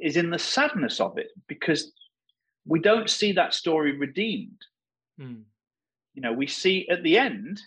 [0.01, 1.93] is in the sadness of it because
[2.67, 4.61] we don't see that story redeemed.
[5.19, 5.43] Hmm.
[6.15, 7.61] you know we see at the end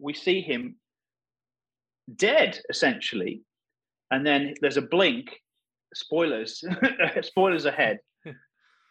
[0.00, 0.76] we see him
[2.16, 3.42] dead essentially
[4.10, 5.40] and then there's a blink
[5.94, 6.64] spoilers
[7.22, 7.98] spoilers ahead.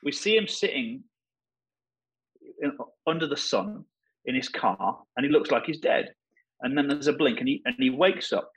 [0.04, 1.04] We see him sitting
[2.62, 3.86] in, under the sun
[4.26, 6.13] in his car and he looks like he's dead.
[6.62, 8.50] And then there's a blink and he and he wakes up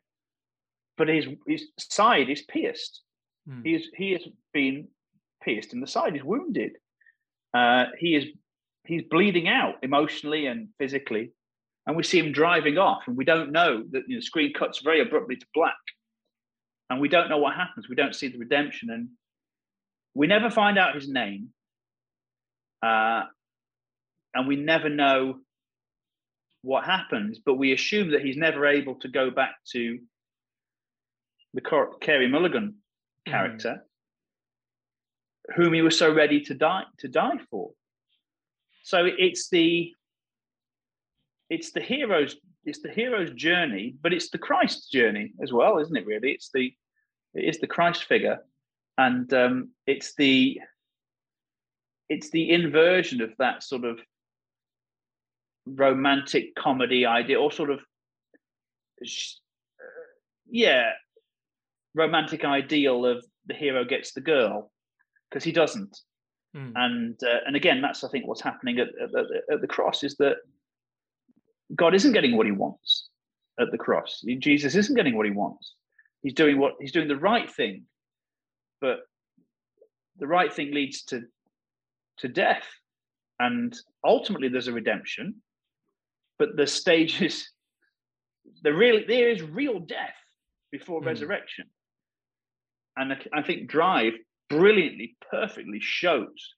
[0.98, 3.00] but his his side is pierced.
[3.48, 3.62] Hmm.
[3.62, 4.88] he is he has been
[5.42, 6.12] pierced in the side.
[6.12, 6.72] He's wounded.
[7.54, 8.26] Uh, he is
[8.84, 11.30] he's bleeding out emotionally and physically.
[11.87, 14.52] And we see him driving off and we don't know that you know, the screen
[14.52, 15.76] cuts very abruptly to black.
[16.90, 17.88] And we don't know what happens.
[17.88, 18.90] We don't see the redemption.
[18.90, 19.08] And
[20.14, 21.48] we never find out his name.
[22.82, 23.24] Uh,
[24.34, 25.38] and we never know
[26.62, 29.98] what happens, but we assume that he's never able to go back to
[31.54, 31.60] the
[32.00, 32.74] Carey Mulligan
[33.26, 33.30] mm.
[33.30, 33.82] character,
[35.50, 35.54] mm.
[35.54, 37.70] whom he was so ready to die to die for.
[38.82, 39.92] So it's the
[41.50, 45.96] it's the hero's it's the hero's journey, but it's the Christ journey as well, isn't
[45.96, 46.06] it?
[46.06, 46.74] Really, it's the
[47.34, 48.40] it is the Christ figure,
[48.98, 50.60] and um, it's the
[52.08, 54.00] it's the inversion of that sort of
[55.74, 57.81] romantic comedy idea, or sort of
[60.50, 60.90] yeah,
[61.94, 64.70] romantic ideal of the hero gets the girl
[65.28, 65.98] because he doesn't.
[66.57, 66.72] Mm.
[66.76, 69.11] And uh, and again, that's I think what's happening at, at,
[69.52, 70.37] at, the cross is that
[71.74, 73.09] God isn't getting what he wants
[73.61, 74.24] at the cross.
[74.38, 75.74] Jesus isn't getting what he wants.
[76.22, 77.85] He's doing what he's doing the right thing,
[78.81, 79.00] but
[80.18, 81.22] the right thing leads to
[82.18, 82.66] to death,
[83.38, 85.42] and ultimately there's a redemption.
[86.38, 87.51] But the stages,
[88.62, 90.14] the real there is real death
[90.70, 91.07] before mm.
[91.07, 91.66] resurrection,
[92.96, 94.14] and I think Drive
[94.48, 96.55] brilliantly, perfectly shows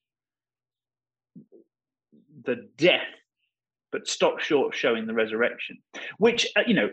[2.44, 3.00] the death,
[3.90, 5.78] but stop short of showing the resurrection.
[6.18, 6.90] Which uh, you know,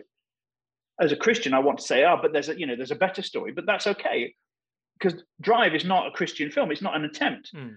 [1.00, 2.96] as a Christian, I want to say, oh, but there's a you know there's a
[2.96, 4.34] better story, but that's okay
[4.98, 6.70] because Drive is not a Christian film.
[6.70, 7.50] It's not an attempt.
[7.54, 7.76] Mm.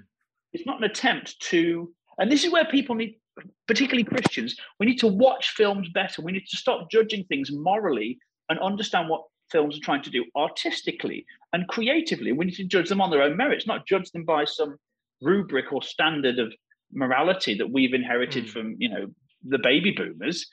[0.53, 3.19] It's not an attempt to, and this is where people need,
[3.67, 6.21] particularly Christians, we need to watch films better.
[6.21, 10.25] We need to stop judging things morally and understand what films are trying to do
[10.35, 12.31] artistically and creatively.
[12.31, 14.77] We need to judge them on their own merits, not judge them by some
[15.21, 16.53] rubric or standard of
[16.91, 18.49] morality that we've inherited mm.
[18.49, 19.07] from, you know,
[19.47, 20.45] the baby boomers.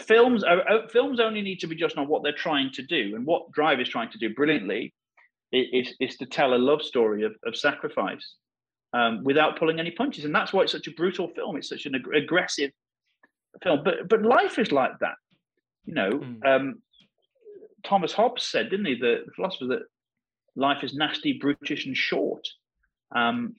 [0.00, 3.26] films are films only need to be judged on what they're trying to do, and
[3.26, 4.94] what Drive is trying to do brilliantly
[5.52, 8.36] is, is to tell a love story of, of sacrifice
[8.96, 11.56] um, without pulling any punches, and that's why it's such a brutal film.
[11.56, 12.70] It's such an ag- aggressive
[13.62, 15.16] film, but but life is like that,
[15.84, 16.10] you know.
[16.12, 16.46] Mm.
[16.46, 16.82] Um,
[17.84, 19.82] Thomas Hobbes said, didn't he, the, philosopher, that
[20.56, 22.48] life is nasty, brutish, and short.
[23.14, 23.54] Um,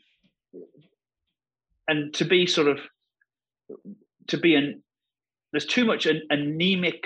[1.87, 2.79] and to be sort of,
[4.27, 4.83] to be an,
[5.51, 7.05] there's too much an anemic,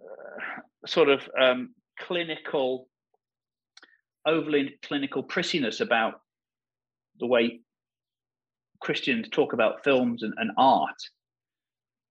[0.00, 2.88] uh, sort of um, clinical,
[4.24, 6.20] overly clinical prissiness about
[7.20, 7.60] the way
[8.80, 10.96] Christians talk about films and, and art.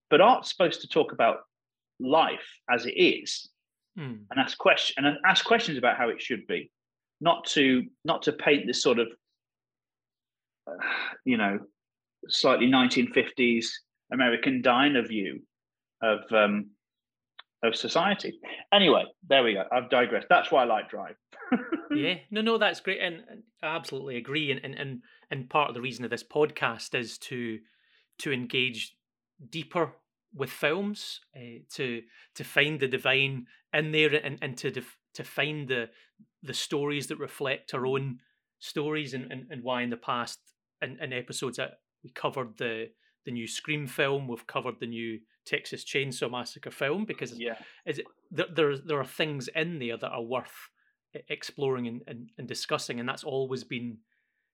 [0.09, 1.39] But art's supposed to talk about
[1.99, 3.49] life as it is
[3.97, 4.19] mm.
[4.29, 6.71] and ask question and ask questions about how it should be,
[7.21, 9.07] not to not to paint this sort of
[10.67, 10.73] uh,
[11.23, 11.59] you know
[12.27, 13.65] slightly 1950s
[14.11, 15.41] American diner view
[16.01, 16.67] of um,
[17.63, 18.39] of society.
[18.73, 19.63] Anyway, there we go.
[19.71, 20.27] I've digressed.
[20.29, 21.15] That's why I like Drive.
[21.95, 24.51] yeah, no, no, that's great, and, and I absolutely agree.
[24.51, 27.59] And, and and and part of the reason of this podcast is to
[28.19, 28.95] to engage
[29.49, 29.93] deeper
[30.33, 32.01] with films uh, to
[32.35, 35.89] to find the divine in there and, and to def, to find the
[36.43, 38.19] the stories that reflect our own
[38.59, 40.39] stories and, and, and why in the past
[40.81, 41.71] in, in episodes that
[42.03, 42.87] we covered the
[43.25, 47.99] the new Scream film, we've covered the new Texas Chainsaw Massacre film because yeah, is
[47.99, 50.69] it, there, there there are things in there that are worth
[51.29, 53.97] exploring and, and, and discussing, and that's always been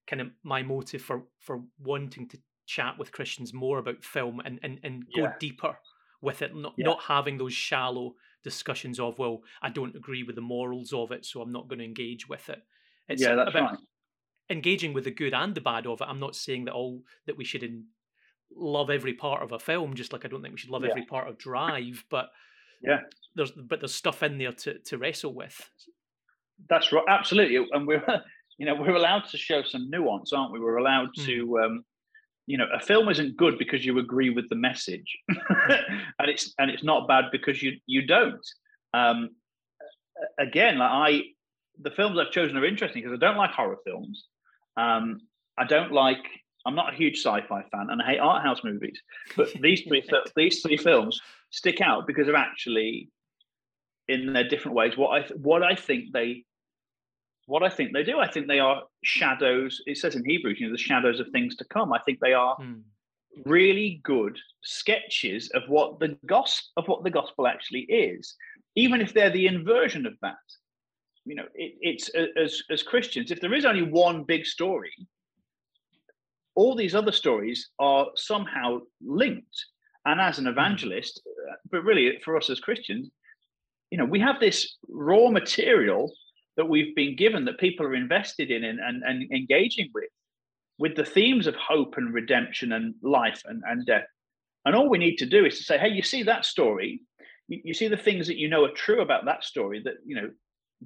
[0.08, 4.60] kind of my motive for for wanting to chat with Christians more about film and
[4.64, 5.34] and, and go yeah.
[5.40, 5.78] deeper
[6.22, 6.86] with it, not yeah.
[6.86, 11.26] not having those shallow discussions of well, I don't agree with the morals of it,
[11.26, 12.62] so I'm not going to engage with it.
[13.08, 13.80] It's yeah, that's about right.
[14.50, 16.08] engaging with the good and the bad of it.
[16.08, 17.86] I'm not saying that all that we should in,
[18.56, 20.92] love every part of a film, just like I don't think we should love yeah.
[20.92, 22.30] every part of Drive, but
[22.82, 23.02] yeah,
[23.36, 25.70] there's but there's stuff in there to to wrestle with.
[26.70, 28.04] That's right, absolutely, and we're
[28.58, 30.60] you know we're allowed to show some nuance, aren't we?
[30.60, 31.26] We're allowed mm.
[31.26, 31.86] to um,
[32.48, 36.70] you know a film isn't good because you agree with the message and it's and
[36.70, 38.46] it's not bad because you you don't
[38.94, 39.30] um
[40.40, 41.22] again like i
[41.82, 44.26] the films i've chosen are interesting because i don't like horror films
[44.76, 45.22] um
[45.58, 46.26] i don't like
[46.66, 49.00] i'm not a huge sci-fi fan and i hate art house movies
[49.36, 50.04] but these three
[50.36, 53.10] these three films stick out because of actually
[54.08, 56.44] in their different ways what i what i think they
[57.52, 58.20] what I think they do.
[58.20, 59.82] I think they are shadows.
[59.86, 61.92] It says in Hebrews, you know, the shadows of things to come.
[61.92, 62.80] I think they are hmm.
[63.46, 68.36] really good sketches of what the gospel of what the gospel actually is,
[68.76, 70.36] even if they're the inversion of that.
[71.26, 74.94] You know, it, it's as as Christians, if there is only one big story,
[76.56, 79.66] all these other stories are somehow linked.
[80.06, 80.52] And as an hmm.
[80.52, 83.10] evangelist, uh, but really for us as Christians,
[83.90, 86.12] you know, we have this raw material
[86.58, 90.10] that we've been given that people are invested in and, and, and engaging with
[90.82, 94.08] with the themes of hope and redemption and life and, and death
[94.66, 97.02] And all we need to do is to say, hey, you see that story?
[97.48, 100.16] You, you see the things that you know are true about that story that, you
[100.16, 100.32] know,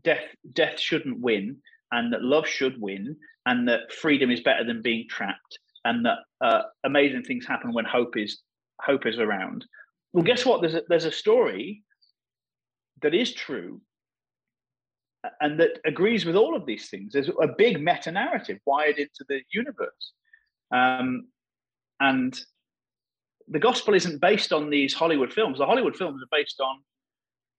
[0.03, 1.57] death death shouldn't win
[1.95, 6.17] and that love should win and that freedom is better than being trapped and that
[6.41, 8.41] uh, amazing things happen when hope is
[8.81, 9.65] hope is around.
[10.13, 10.61] Well guess what?
[10.61, 11.83] There's a, there's a story
[13.01, 13.81] that is true
[15.39, 17.13] and that agrees with all of these things.
[17.13, 20.11] There's a big meta narrative wired into the universe.
[20.71, 21.27] Um,
[21.99, 22.37] and
[23.47, 25.59] the gospel isn't based on these hollywood films.
[25.59, 26.77] The hollywood films are based on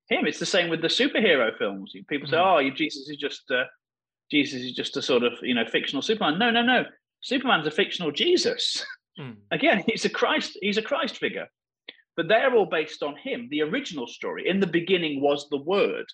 [0.08, 0.26] him.
[0.26, 1.94] It's the same with the superhero films.
[2.08, 2.70] People say mm.
[2.70, 3.64] oh jesus is just uh,
[4.30, 6.38] Jesus is just a sort of you know fictional Superman.
[6.38, 6.84] No, no, no.
[7.20, 8.84] Superman's a fictional Jesus.
[9.18, 9.36] Mm.
[9.50, 10.58] Again, he's a Christ.
[10.60, 11.46] He's a Christ figure,
[12.16, 13.48] but they're all based on him.
[13.50, 14.48] The original story.
[14.48, 16.06] In the beginning was the Word,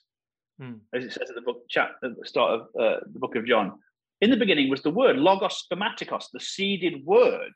[0.61, 0.79] mm.
[0.95, 3.47] as it says at the book chat at the start of uh, the book of
[3.47, 3.73] John.
[4.21, 7.53] In the beginning was the Word, logos spermatikos, the seeded Word.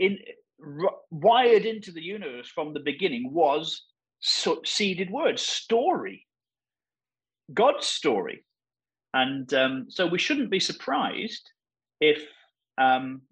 [0.00, 0.18] In
[0.64, 3.84] r- wired into the universe from the beginning was
[4.20, 6.26] so, seeded Word, story.
[7.54, 8.44] God's story
[9.14, 11.50] and um, so we shouldn't be surprised
[12.00, 12.22] if
[12.78, 13.22] um,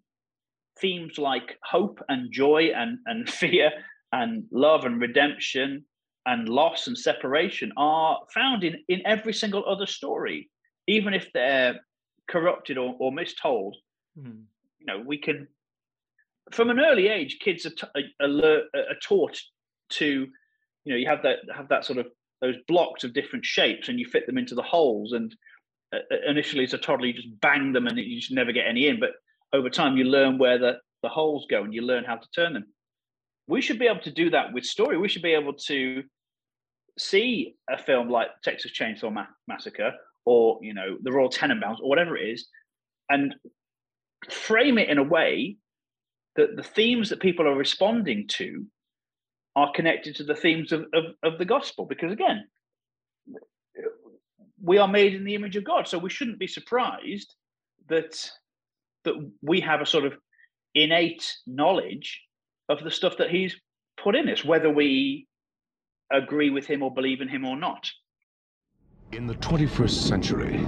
[0.80, 3.70] themes like hope and joy and, and fear
[4.12, 5.84] and love and redemption
[6.26, 10.50] and loss and separation are found in, in every single other story,
[10.88, 11.80] even if they're
[12.28, 13.74] corrupted or, or mistold.
[14.18, 14.42] Mm.
[14.80, 15.46] You know, we can,
[16.52, 19.40] from an early age, kids are, t- are, taught
[19.90, 20.26] to,
[20.84, 22.06] you know, you have that have that sort of
[22.40, 25.34] those blocks of different shapes and you fit them into the holes and
[25.96, 28.88] Uh, initially as a toddler you just bang them and you just never get any
[28.88, 29.00] in.
[29.00, 29.11] But
[29.52, 32.52] over time you learn where the, the holes go and you learn how to turn
[32.54, 32.66] them.
[33.48, 34.98] We should be able to do that with story.
[34.98, 36.02] We should be able to
[36.98, 39.92] see a film like texas chainsaw Ma- massacre
[40.24, 42.48] or you know the royal tenenbaums or whatever it is
[43.11, 43.35] and
[44.30, 45.56] frame it in a way
[46.37, 48.64] that the themes that people are responding to
[49.54, 51.87] are connected to the themes of, of, of the gospel.
[51.87, 52.44] Because again
[54.66, 55.87] we are made in the image of God.
[55.87, 57.35] So we shouldn't be surprised
[57.88, 58.29] that
[59.05, 60.14] that we have a sort of
[60.74, 62.20] innate knowledge
[62.68, 63.55] of the stuff that he's
[64.02, 65.29] put in us, whether we
[66.12, 67.88] agree with him or believe in him or not.
[69.12, 70.66] In the 21st century,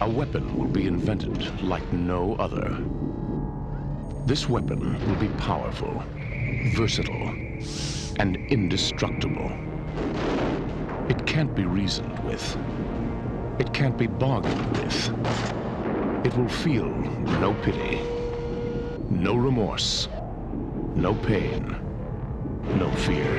[0.00, 2.82] a weapon will be invented like no other.
[4.24, 6.02] This weapon will be powerful,
[6.74, 7.34] versatile,
[8.18, 9.52] and indestructible.
[11.10, 12.56] It can't be reasoned with.
[13.58, 15.08] It can't be bargained with.
[16.26, 16.88] It will feel
[17.40, 18.02] no pity,
[19.08, 20.08] no remorse,
[20.94, 21.74] no pain,
[22.76, 23.36] no fear.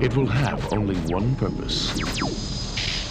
[0.00, 1.92] It will have only one purpose.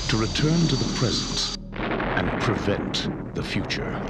[0.08, 4.02] To return to the present and prevent the future.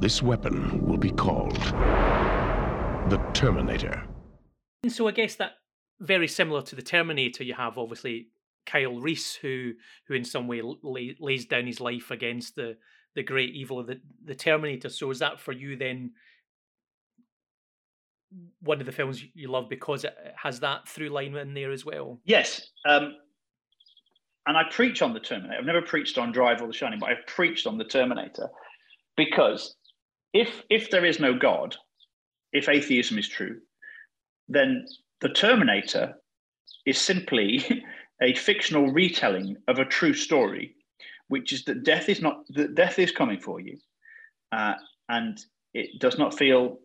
[0.00, 1.60] This weapon will be called
[3.10, 4.02] the Terminator.
[4.82, 5.52] And so I guess that
[6.00, 8.28] very similar to the Terminator, you have obviously
[8.66, 9.72] Kyle Reese, who
[10.06, 12.76] who in some way lay, lays down his life against the
[13.14, 14.88] the great evil of the, the Terminator.
[14.88, 16.12] So is that for you then
[18.60, 21.84] one of the films you love because it has that through line in there as
[21.84, 22.20] well?
[22.24, 22.70] Yes.
[22.88, 23.14] Um,
[24.46, 25.58] and I preach on the Terminator.
[25.58, 28.48] I've never preached on Drive or The Shining, but I've preached on the Terminator
[29.16, 29.76] because
[30.32, 31.76] if if there is no God,
[32.52, 33.60] if atheism is true,
[34.48, 34.86] then
[35.20, 36.14] the Terminator
[36.86, 37.64] is simply
[38.22, 40.76] a fictional retelling of a true story,
[41.28, 43.76] which is that death is not that death is coming for you,
[44.52, 44.74] uh,
[45.08, 46.78] and it does not feel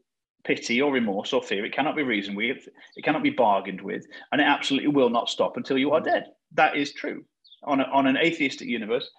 [0.43, 1.63] pity or remorse or fear.
[1.65, 2.67] It cannot be reasoned with.
[2.95, 6.25] It cannot be bargained with, and it absolutely will not stop until you are dead.
[6.53, 7.23] That is true.
[7.63, 9.09] On a, on an atheistic universe,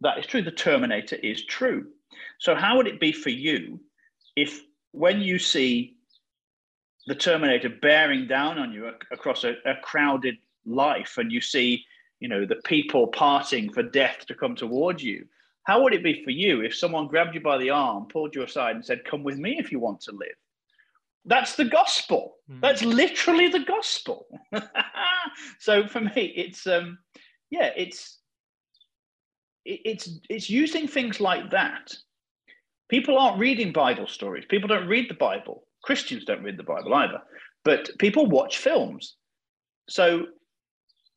[0.00, 0.42] that is true.
[0.42, 1.86] The Terminator is true.
[2.40, 3.80] So how would it be for you
[4.34, 4.62] if
[4.92, 5.96] when you see
[7.06, 10.38] the Terminator bearing down on you across a, a crowded
[10.68, 11.84] life and you see
[12.20, 15.24] you know the people parting for death to come towards you
[15.64, 18.42] how would it be for you if someone grabbed you by the arm pulled you
[18.42, 20.36] aside and said come with me if you want to live
[21.28, 22.36] that's the gospel.
[22.50, 22.60] Mm.
[22.62, 24.26] that's literally the gospel.
[25.60, 26.98] So for me it's um
[27.50, 28.18] yeah it's
[29.64, 31.94] it's it's using things like that.
[32.88, 34.46] People aren't reading bible stories.
[34.48, 35.64] People don't read the bible.
[35.82, 37.20] Christians don't read the bible either.
[37.64, 39.16] But people watch films.
[39.88, 40.26] So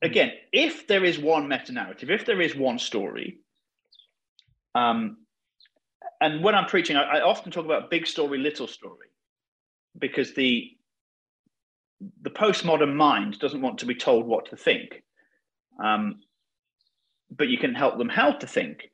[0.02, 3.40] again, if there is one meta narrative, if there is one story,
[4.76, 5.18] um,
[6.20, 9.08] and when I'm preaching, I, I, often talk about big story, little story,
[9.98, 10.70] because the
[12.22, 15.04] the postmodern mind doesn't want to be told what to think,
[15.84, 16.22] um,
[17.30, 18.90] but you can help them how to think,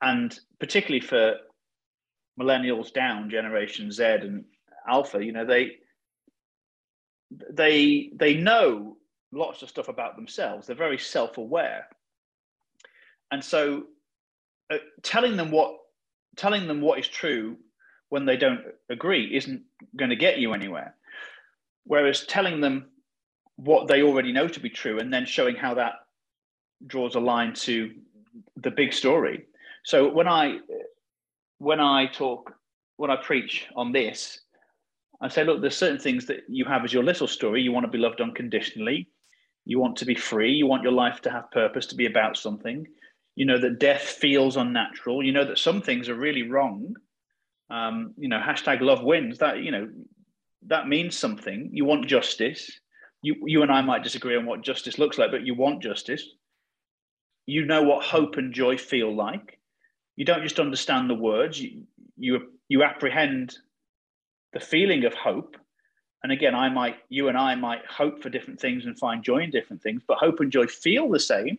[0.00, 1.34] and particularly for
[2.40, 4.44] millennials down, Generation Z, and
[4.88, 5.70] alpha you know they
[7.50, 8.96] they they know
[9.32, 10.66] lots of stuff about themselves.
[10.66, 11.86] They're very self-aware.
[13.30, 13.84] And so
[14.70, 15.78] uh, telling them what
[16.36, 17.56] telling them what is true
[18.08, 19.62] when they don't agree isn't
[19.96, 20.94] going to get you anywhere.
[21.84, 22.86] Whereas telling them
[23.56, 25.94] what they already know to be true and then showing how that
[26.86, 27.92] draws a line to
[28.56, 29.46] the big story.
[29.84, 30.58] So when i
[31.58, 32.54] when i talk
[32.96, 34.40] when i preach on this
[35.20, 37.62] i say look there's certain things that you have as your little story.
[37.62, 39.08] You want to be loved unconditionally
[39.64, 40.52] you want to be free.
[40.52, 42.86] You want your life to have purpose to be about something.
[43.36, 45.22] You know that death feels unnatural.
[45.22, 46.94] You know that some things are really wrong.
[47.70, 49.38] Um, you know hashtag love wins.
[49.38, 49.88] That you know
[50.66, 51.70] that means something.
[51.72, 52.70] You want justice.
[53.22, 56.24] You you and i might disagree on what justice looks like but you want justice.
[57.46, 59.58] You know what hope and joy feel like.
[60.16, 61.60] You don't just understand the words.
[61.60, 61.84] You
[62.16, 63.56] you, you apprehend
[64.52, 65.56] the feeling of hope
[66.22, 69.38] and again i might you and i might hope for different things and find joy
[69.38, 71.58] in different things but hope and joy feel the same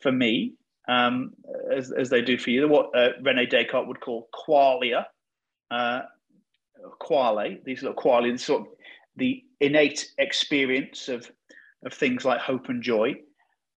[0.00, 0.54] for me
[0.88, 1.32] um,
[1.74, 5.06] as, as they do for you, what uh, Rene Descartes would call qualia,
[5.70, 6.02] uh,
[7.00, 8.68] quale, these little qualia, sort of
[9.16, 11.30] the innate experience of,
[11.84, 13.14] of things like hope and joy.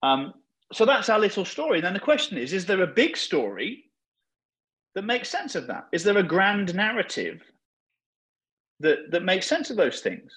[0.03, 0.35] Um,
[0.73, 1.79] so that's our little story.
[1.79, 3.85] And then the question is, is there a big story
[4.95, 5.87] that makes sense of that?
[5.93, 7.41] Is there a grand narrative
[8.81, 10.33] that, that makes sense of those things?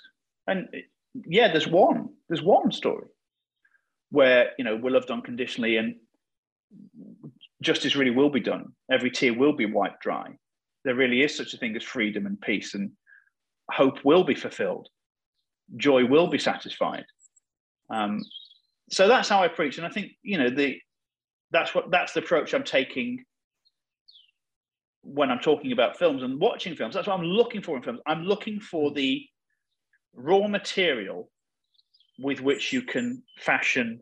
[0.48, 0.68] And
[1.26, 2.10] yeah, there's one.
[2.28, 3.08] There's one story
[4.10, 5.96] where, you know, we're loved unconditionally and
[7.62, 8.74] justice really will be done.
[8.92, 10.32] Every tear will be wiped dry.
[10.84, 12.92] There really is such a thing as freedom and peace, and
[13.72, 14.90] hope will be fulfilled.
[15.78, 17.06] Joy will be satisfied.
[17.90, 18.22] Um,
[18.90, 20.78] so that's how I preach, and I think you know the
[21.52, 23.24] that's what that's the approach I'm taking
[25.04, 26.94] when I'm talking about films and watching films.
[26.94, 28.00] That's what I'm looking for in films.
[28.06, 29.26] I'm looking for the
[30.14, 31.30] raw material
[32.20, 34.02] with which you can fashion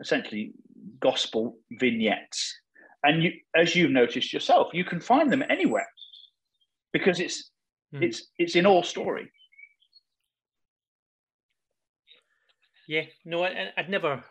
[0.00, 0.52] essentially
[1.00, 2.54] gospel vignettes.
[3.02, 5.88] And you, as you've noticed yourself, you can find them anywhere
[6.92, 7.50] because it's
[7.94, 8.02] mm.
[8.02, 9.30] it's it's in all story.
[12.88, 14.24] Yeah, no, I, would never,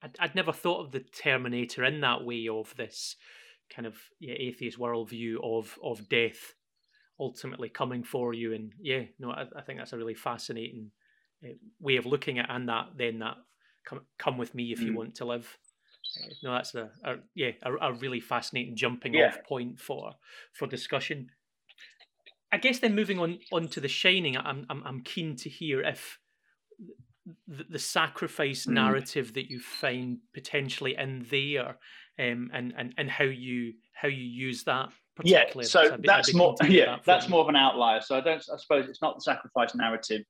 [0.00, 3.16] I'd, I'd never thought of the Terminator in that way of this
[3.74, 6.54] kind of yeah, atheist worldview of of death
[7.18, 8.52] ultimately coming for you.
[8.52, 10.90] And yeah, no, I, I think that's a really fascinating
[11.44, 13.36] uh, way of looking at, and that then that
[13.84, 14.86] come come with me if mm.
[14.86, 15.56] you want to live
[16.42, 19.28] no, that's a, a yeah a, a, really fascinating jumping yeah.
[19.28, 20.12] off point for
[20.52, 21.30] for discussion.
[22.52, 25.82] I guess then moving on on to the Shining, I'm I'm, I'm keen to hear
[25.82, 26.18] if
[27.48, 28.72] the, the sacrifice mm.
[28.72, 31.76] narrative that you find potentially in there,
[32.18, 34.90] um, and and and how you how you use that.
[35.22, 38.00] Yeah, so that's more yeah that that's more of an outlier.
[38.00, 40.22] So I don't I suppose it's not the sacrifice narrative,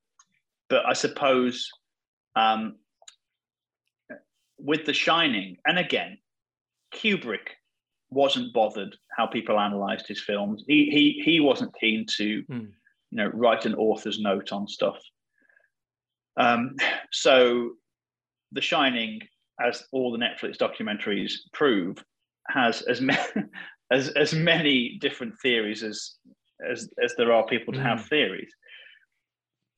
[0.68, 1.68] but I suppose
[2.34, 2.76] um,
[4.59, 6.18] with The Shining, and again,
[6.94, 7.49] Kubrick
[8.11, 10.64] wasn't bothered how people analysed his films.
[10.66, 12.59] He he he wasn't keen to, hmm.
[13.11, 14.99] you know, write an author's note on stuff.
[16.37, 16.76] Um,
[17.12, 17.72] so,
[18.53, 19.20] The Shining,
[19.61, 22.03] as all the Netflix documentaries prove,
[22.49, 23.20] has as many
[23.91, 26.14] as as many different theories as
[26.68, 28.07] as as there are people to have hmm.
[28.07, 28.53] theories.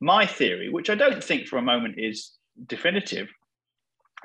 [0.01, 2.31] My theory, which I don't think for a moment is
[2.67, 3.27] definitive,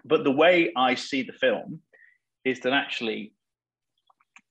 [0.04, 1.80] but the way I see the film
[2.44, 3.32] is that actually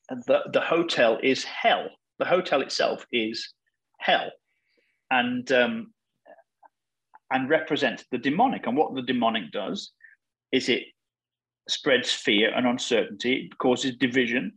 [0.10, 1.88] the, the hotel is hell.
[2.20, 3.54] The hotel itself is
[4.00, 4.32] hell.
[5.12, 5.93] And um,
[7.34, 8.68] and represents the demonic.
[8.68, 9.92] And what the demonic does
[10.52, 10.84] is it
[11.68, 14.54] spreads fear and uncertainty, it causes division.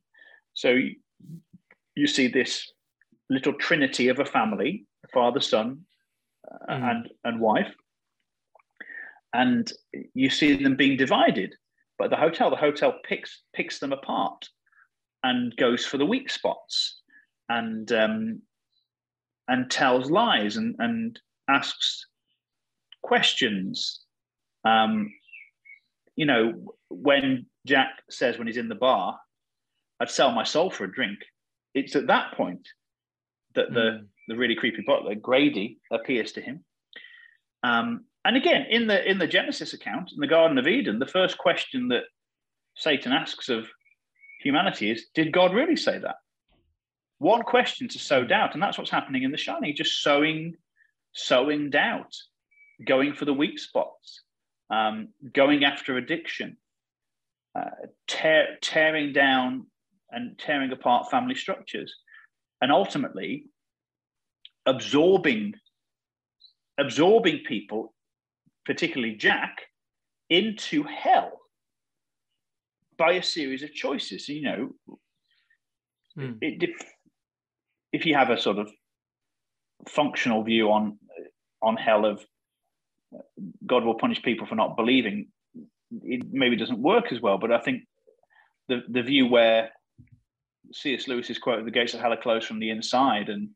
[0.55, 0.79] So
[1.95, 2.71] you, see this
[3.31, 5.81] little trinity of a family father, son,
[6.69, 6.91] mm.
[6.91, 7.75] and, and wife
[9.37, 9.71] and
[10.15, 11.55] you see them being divided.
[11.99, 14.49] But the hotel, the hotel picks picks them apart
[15.23, 17.01] and goes for the weak spots
[17.49, 18.43] and um,
[19.49, 22.07] and tells lies and and asks
[23.07, 24.01] questions.
[24.65, 25.13] Um,
[26.17, 29.19] you know, when Jack says when he's in the bar,
[30.01, 31.19] "I'd sell my soul for a drink,"
[31.75, 32.67] it's at that point
[33.55, 34.07] that the mm.
[34.29, 36.65] the really creepy butler Grady appears to him.
[37.63, 41.07] Um, and again, in the in the Genesis account, in the Garden of Eden, the
[41.07, 42.05] first question that
[42.75, 43.69] Satan asks of
[44.41, 46.17] humanity is, did God really say that?
[47.19, 50.55] One question to sow doubt, and that's what's happening in the shining, just sowing,
[51.13, 52.13] sowing doubt,
[52.85, 54.23] going for the weak spots,
[54.71, 56.57] um, going after addiction,
[57.59, 57.71] uh,
[58.07, 59.67] tear, tearing down
[60.11, 61.95] and tearing apart family structures.
[62.61, 63.47] And ultimately,
[64.67, 65.55] absorbing
[66.79, 67.95] absorbing people,
[68.65, 69.63] particularly Jack,
[70.29, 71.33] into hell
[72.99, 74.29] by a series of choices.
[74.29, 74.71] You know,
[76.19, 76.39] mm.
[76.41, 76.93] it, if,
[77.93, 78.71] if you have a sort of
[79.89, 80.99] functional view on
[81.63, 82.25] on hell of
[83.67, 85.29] God will punish people for not believing,
[86.03, 87.39] it maybe doesn't work as well.
[87.39, 87.85] But I think
[88.69, 89.71] the the view where
[90.73, 91.09] C.S.
[91.09, 93.51] Lewis is quoted, "The gates of hell are closed from the inside," and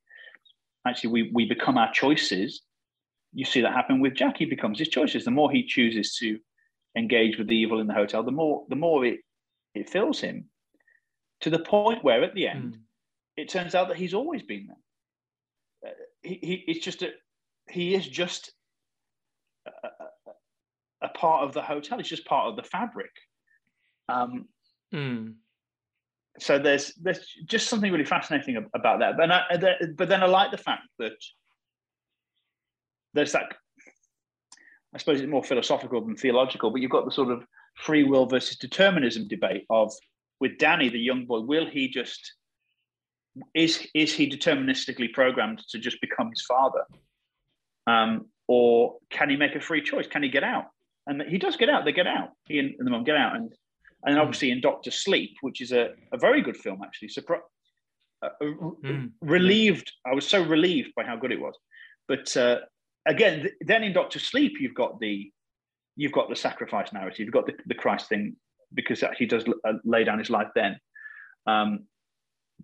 [0.86, 2.62] actually we we become our choices.
[3.32, 4.36] You see that happen with Jack.
[4.38, 5.24] He becomes his choices.
[5.24, 6.38] The more he chooses to
[6.96, 9.20] engage with the evil in the hotel, the more the more it
[9.74, 10.48] it fills him
[11.40, 12.80] to the point where at the end mm.
[13.36, 15.90] it turns out that he's always been there.
[15.90, 17.10] Uh, he, he it's just a
[17.68, 18.52] he is just
[19.66, 22.00] a, a, part of the hotel.
[22.00, 23.10] It's just part of the fabric.
[24.08, 24.46] Um,
[24.94, 25.34] mm.
[26.38, 29.16] So there's there's just something really fascinating about that.
[29.16, 29.42] But I,
[29.96, 31.16] but then I like the fact that
[33.14, 33.54] there's that.
[34.94, 37.44] I suppose it's more philosophical than theological, but you've got the sort of
[37.76, 39.92] free will versus determinism debate of
[40.40, 42.34] with Danny, the young boy, will he just
[43.54, 46.84] is is he deterministically programmed to just become his father,
[47.86, 50.08] um, or can he make a free choice?
[50.08, 50.64] Can he get out?
[51.06, 51.84] And he does get out.
[51.84, 52.30] They get out.
[52.48, 53.54] He and, and the mom get out, and
[54.04, 57.10] and obviously in Doctor Sleep, which is a, a very good film actually.
[57.10, 57.46] Surpri-
[58.22, 59.10] uh, mm.
[59.22, 59.92] relieved.
[60.04, 61.54] I was so relieved by how good it was.
[62.08, 62.58] But uh,
[63.06, 65.30] again, th- then in Doctor Sleep, you've got the
[65.94, 68.34] you've got the sacrifice narrative, you've got the, the Christ thing
[68.74, 70.76] because he does uh, lay down his life then.
[71.46, 71.84] Um,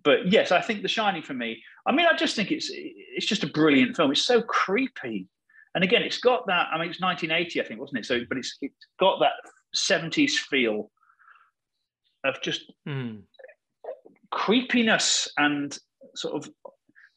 [0.03, 1.63] but yes, I think The Shining for me.
[1.85, 4.11] I mean, I just think it's it's just a brilliant film.
[4.11, 5.27] It's so creepy,
[5.77, 6.69] and again, it's got that.
[6.73, 8.07] I mean, it's 1980, I think, wasn't it?
[8.07, 9.33] So, but it's it's got that
[9.75, 10.89] 70s feel
[12.23, 13.21] of just mm.
[14.31, 15.77] creepiness and
[16.15, 16.51] sort of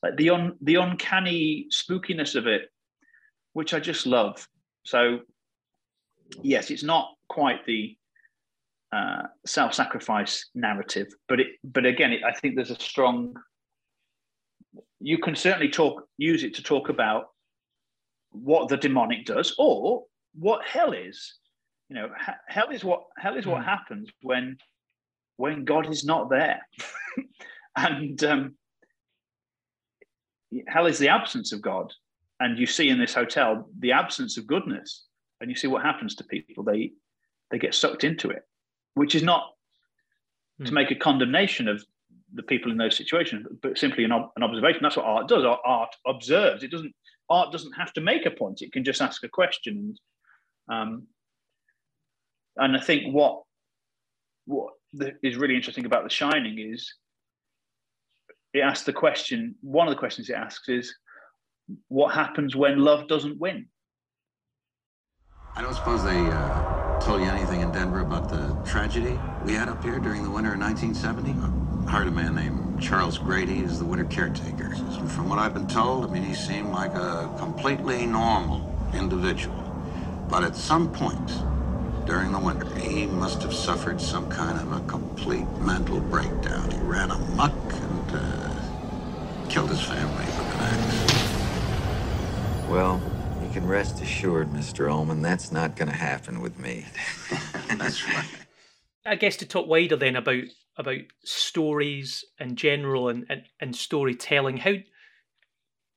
[0.02, 2.68] like the un the uncanny spookiness of it,
[3.54, 4.46] which I just love.
[4.84, 5.20] So
[6.42, 7.96] yes, it's not quite the
[8.92, 13.36] uh, self-sacrifice narrative, but it, but again, it, I think there's a strong.
[15.00, 17.28] You can certainly talk, use it to talk about
[18.30, 20.04] what the demonic does, or
[20.34, 21.34] what hell is.
[21.88, 22.08] You know,
[22.46, 23.64] hell is what hell is what mm.
[23.64, 24.56] happens when
[25.36, 26.60] when God is not there,
[27.76, 28.54] and um,
[30.68, 31.92] hell is the absence of God.
[32.38, 35.04] And you see in this hotel the absence of goodness
[35.40, 36.64] and you see what happens to people.
[36.64, 36.92] They
[37.50, 38.42] they get sucked into it,
[38.94, 39.42] which is not
[40.60, 40.64] mm.
[40.64, 40.74] to hmm.
[40.74, 41.84] make a condemnation of
[42.32, 44.80] the people in those situations, but simply an, an observation.
[44.82, 45.44] That's what art does.
[45.44, 46.62] Art observes.
[46.62, 46.94] It doesn't.
[47.30, 48.60] Art doesn't have to make a point.
[48.60, 49.96] It can just ask a question.
[50.68, 51.06] And, um,
[52.56, 53.42] and I think what
[54.46, 54.72] what
[55.22, 56.92] is really interesting about The Shining is
[58.52, 59.54] it asks the question.
[59.60, 60.92] One of the questions it asks is,
[61.88, 63.66] what happens when love doesn't win?
[65.54, 69.68] I don't suppose they uh, told you anything in Denver about the tragedy we had
[69.68, 71.30] up here during the winter of 1970?
[71.86, 74.72] I hired a man named Charles Grady is the winter caretaker.
[74.72, 79.56] And From what I've been told, I mean, he seemed like a completely normal individual.
[80.28, 81.30] But at some point
[82.06, 86.70] during the winter, he must have suffered some kind of a complete mental breakdown.
[86.70, 91.20] He ran amok and uh, killed his family with an axe.
[92.68, 93.00] Well,
[93.42, 94.90] you can rest assured, Mr.
[94.90, 96.86] Ullman, that's not going to happen with me.
[97.76, 98.26] that's right.
[99.04, 100.44] I guess to talk wider then about
[100.80, 104.74] about stories in general and, and, and storytelling, how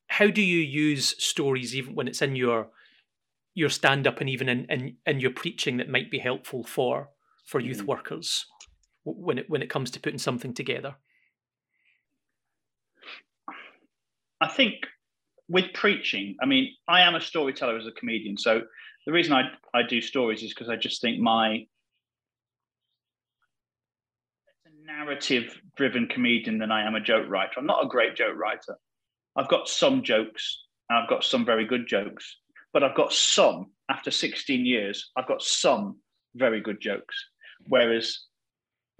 [0.08, 2.68] how do you use stories even when it's in your
[3.56, 7.10] your stand up and even in, in, in your preaching that might be helpful for
[7.46, 7.88] for youth mm.
[7.88, 8.46] workers
[9.04, 10.96] when it when it comes to putting something together?
[14.42, 14.76] I think
[15.48, 18.38] with preaching, I mean, I am a storyteller as a comedian.
[18.38, 18.62] So
[19.06, 21.66] the reason I, I do stories is because I just think my
[24.66, 27.54] a narrative driven comedian than I am a joke writer.
[27.58, 28.78] I'm not a great joke writer.
[29.36, 32.38] I've got some jokes, I've got some very good jokes,
[32.72, 35.98] but I've got some after 16 years, I've got some
[36.36, 37.16] very good jokes.
[37.68, 38.20] Whereas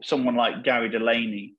[0.02, 1.56] someone like Gary Delaney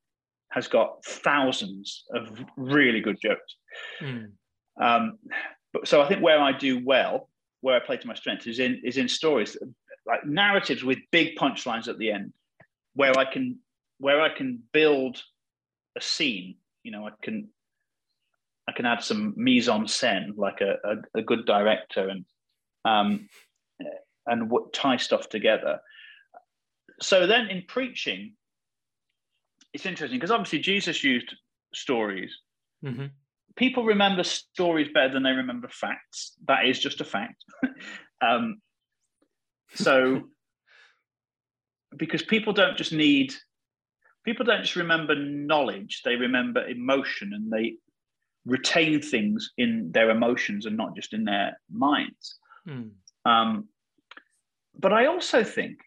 [0.51, 3.57] has got thousands of really good jokes.
[4.01, 4.33] Mm.
[4.81, 5.19] Um,
[5.73, 7.29] but so I think where I do well,
[7.61, 9.57] where I play to my strength, is in is in stories
[10.07, 12.33] like narratives with big punchlines at the end,
[12.95, 13.59] where I can
[13.99, 15.23] where I can build
[15.97, 16.57] a scene.
[16.83, 17.49] You know, I can
[18.69, 22.25] I can add some mise en scène, like a, a, a good director, and
[22.85, 23.29] um,
[24.27, 25.81] and what tie stuff together.
[27.01, 28.35] So then in preaching,
[29.73, 31.35] it's interesting because obviously Jesus used
[31.73, 32.33] stories.
[32.85, 33.07] Mm-hmm
[33.57, 36.33] people remember stories better than they remember facts.
[36.47, 37.45] That is just a fact.
[38.21, 38.61] um,
[39.75, 40.23] so,
[41.97, 43.33] because people don't just need,
[44.25, 47.77] people don't just remember knowledge; they remember emotion, and they
[48.47, 52.39] retain things in their emotions and not just in their minds.
[52.69, 52.91] Mm.
[53.25, 53.69] Um,
[54.79, 55.79] but I also think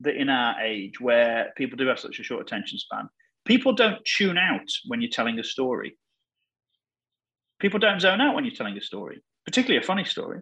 [0.00, 3.08] that in our age where people do have such a short attention span,
[3.44, 5.96] people don't tune out when you're telling a story.
[7.58, 10.40] People don't zone out when you're telling a story, particularly a funny story,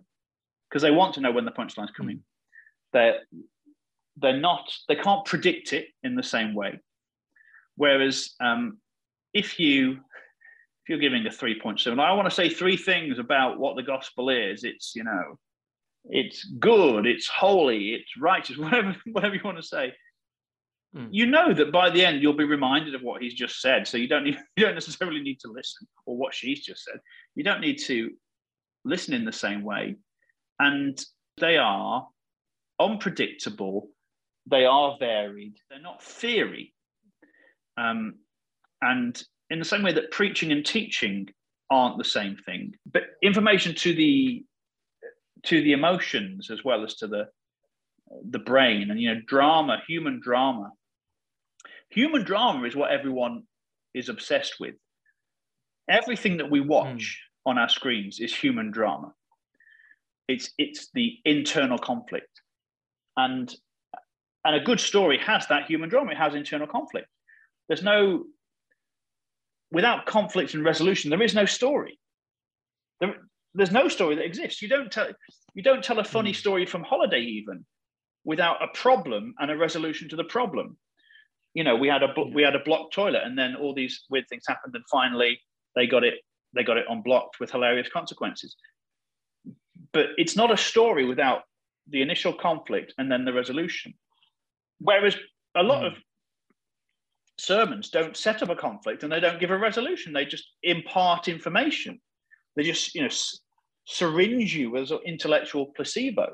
[0.69, 2.23] because they want to know when the punchline's coming.
[2.93, 3.21] They're
[4.19, 6.81] they're not they can't predict it in the same way.
[7.77, 8.79] Whereas um,
[9.33, 13.19] if you if you're giving a three point seven, I want to say three things
[13.19, 14.65] about what the gospel is.
[14.65, 15.39] It's you know
[16.05, 19.93] it's good, it's holy, it's righteous, whatever whatever you want to say.
[20.97, 21.09] Mm.
[21.11, 23.97] You know that by the end you'll be reminded of what he's just said, so
[23.97, 27.01] you don't need, you don't necessarily need to listen or what she's just said.
[27.35, 28.11] You don't need to
[28.85, 29.97] listen in the same way,
[30.59, 30.99] and
[31.39, 32.07] they are
[32.81, 33.89] unpredictable.
[34.49, 35.57] They are varied.
[35.69, 36.73] They're not theory,
[37.77, 38.15] um,
[38.83, 41.29] and in the same way that preaching and teaching
[41.71, 44.45] aren't the same thing, but information to the
[45.45, 47.29] to the emotions as well as to the
[48.31, 48.91] the brain.
[48.91, 50.71] And you know drama human drama.
[51.91, 53.45] Human drama is what everyone
[53.95, 54.75] is obsessed with.
[55.89, 57.51] Everything that we watch mm.
[57.51, 59.13] on our screens is human drama.
[60.29, 62.43] It's it's the internal conflict.
[63.17, 63.55] And
[64.45, 66.13] and a good story has that human drama.
[66.13, 67.09] It has internal conflict
[67.69, 68.25] there's no
[69.71, 71.99] without conflict and resolution there is no story
[73.01, 73.15] there,
[73.57, 74.63] there's no story that exists.
[74.63, 75.09] You don't tell
[75.55, 76.37] you don't tell a funny hmm.
[76.37, 77.65] story from holiday even
[78.25, 80.77] without a problem and a resolution to the problem.
[81.55, 84.29] You know, we had a we had a blocked toilet, and then all these weird
[84.29, 85.41] things happened, and finally
[85.75, 86.15] they got it
[86.55, 88.57] they got it unblocked with hilarious consequences.
[89.93, 91.43] But it's not a story without
[91.89, 93.95] the initial conflict and then the resolution.
[94.81, 95.17] Whereas
[95.55, 95.87] a lot mm.
[95.87, 95.93] of
[97.39, 101.29] sermons don't set up a conflict and they don't give a resolution; they just impart
[101.29, 102.01] information.
[102.57, 103.11] They just you know
[103.87, 106.33] syringe you an intellectual placebo.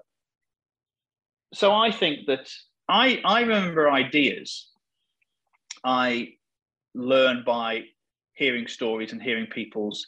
[1.55, 2.51] So I think that
[2.89, 4.69] I, I remember ideas
[5.85, 6.35] I
[6.95, 7.83] learn by
[8.35, 10.07] hearing stories and hearing people's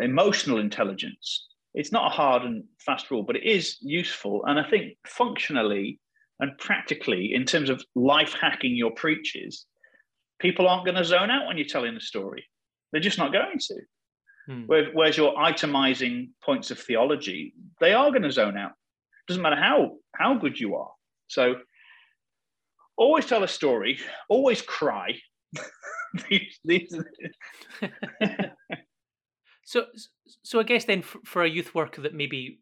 [0.00, 1.48] emotional intelligence.
[1.74, 4.44] It's not a hard and fast rule, but it is useful.
[4.44, 5.98] And I think functionally
[6.42, 9.64] and practically, in terms of life hacking your preaches,
[10.40, 12.44] people aren't going to zone out when you're telling the story.
[12.90, 13.80] They're just not going to.
[14.48, 14.64] Hmm.
[14.66, 18.72] Whereas you're itemizing points of theology, they are going to zone out.
[19.28, 20.90] Doesn't matter how how good you are.
[21.28, 21.54] So
[22.96, 24.00] always tell a story.
[24.28, 25.14] Always cry.
[26.28, 26.98] these, these...
[29.64, 29.86] so
[30.42, 32.58] so I guess then for, for, a youth worker that maybe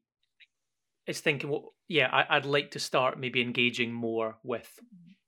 [1.06, 4.78] is thinking, well, yeah, I, would like to start maybe engaging more with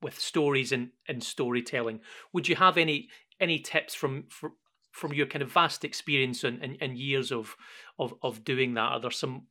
[0.00, 2.00] with stories and, and storytelling.
[2.32, 3.08] Would you have any
[3.40, 4.52] any tips from, from
[4.92, 7.56] from your kind of vast experience and, and, and years of,
[7.98, 9.46] of of doing that, are there some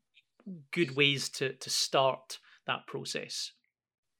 [0.72, 3.51] good ways to to start that process?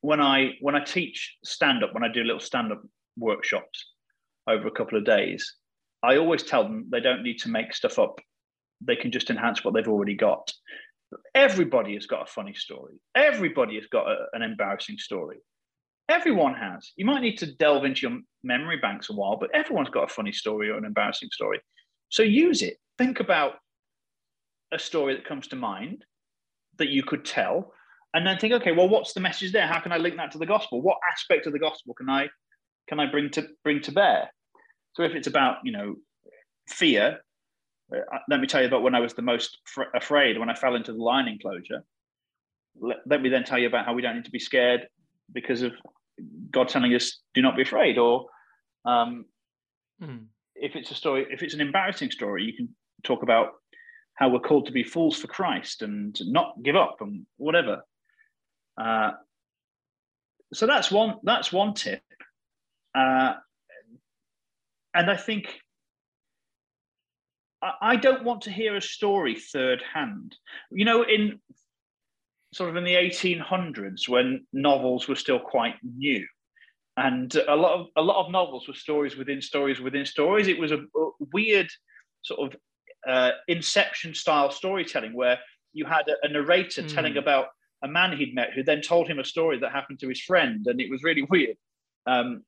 [0.02, 2.82] When I when I teach stand up, when I do little stand up
[3.18, 3.86] workshops
[4.48, 5.56] over a couple of days,
[6.04, 8.20] I always tell them they don't need to make stuff up.
[8.82, 10.52] They can just enhance what they've already got.
[11.36, 12.96] Everybody has got a funny story.
[13.16, 15.38] Everybody has got a, an embarrassing story.
[16.10, 16.92] Everyone has.
[16.98, 20.14] You might need to delve into your memory banks a while, but everyone's got a
[20.14, 21.60] funny story or an embarrassing story.
[22.10, 22.78] So use it.
[22.98, 23.54] Think about
[24.74, 26.04] a story that comes to mind
[26.78, 27.74] that you could tell,
[28.14, 29.68] and then think, okay, well, what's the message there?
[29.68, 30.82] How can I link that to the gospel?
[30.82, 32.30] What aspect of the gospel can I
[32.90, 34.30] can I bring to bring to bear?
[34.96, 35.96] So if it's about you know
[36.68, 37.20] fear,
[38.28, 40.76] let me tell you about when I was the most fr- afraid when I fell
[40.76, 41.84] into the line enclosure.
[42.80, 44.88] Let, let me then tell you about how we don't need to be scared
[45.32, 45.74] because of
[46.52, 48.28] God telling us, "Do not be afraid," or
[48.86, 49.26] um,
[50.02, 50.26] mm.
[50.56, 52.70] if it's a story, if it's an embarrassing story, you can
[53.04, 53.50] talk about
[54.16, 57.82] how we're called to be fools for Christ and not give up and whatever.
[58.80, 59.12] Uh,
[60.54, 61.16] so that's one.
[61.24, 62.04] That's one tip,
[62.96, 63.34] uh,
[64.94, 65.62] and I think
[67.62, 70.36] I, don't want to hear a story third hand.
[70.72, 71.40] You know, in
[72.54, 76.26] sort of in the 1800s when novels were still quite new
[76.98, 80.60] and a lot of a lot of novels were stories within stories within stories it
[80.60, 81.70] was a, a weird
[82.24, 82.60] sort of
[83.08, 85.40] uh, inception style storytelling where
[85.74, 86.94] you had a, a narrator mm.
[86.94, 87.48] telling about
[87.84, 90.68] a man he'd met who then told him a story that happened to his friend
[90.68, 91.56] and it was really weird
[92.06, 92.44] um,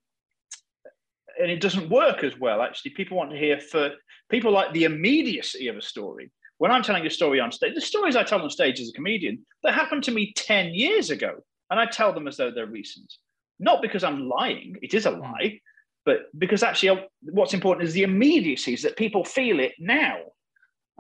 [1.40, 2.62] and it doesn't work as well.
[2.62, 3.92] Actually, people want to hear for
[4.30, 6.32] people like the immediacy of a story.
[6.58, 8.94] When I'm telling a story on stage, the stories I tell on stage as a
[8.94, 11.36] comedian that happened to me ten years ago,
[11.70, 13.12] and I tell them as though they're recent.
[13.60, 15.60] Not because I'm lying; it is a lie,
[16.06, 20.18] but because actually, uh, what's important is the immediacy, is that people feel it now.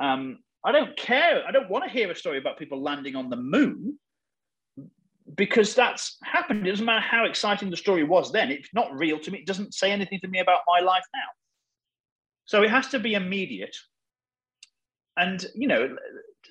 [0.02, 1.44] Um, I don't care.
[1.48, 4.00] I don't want to hear a story about people landing on the moon
[5.36, 6.68] because that's happened.
[6.68, 8.52] It doesn't matter how exciting the story was then.
[8.52, 9.40] It's not real to me.
[9.40, 11.30] It doesn't say anything to me about my life now.
[12.46, 13.76] So it has to be immediate.
[15.16, 15.96] And, you know,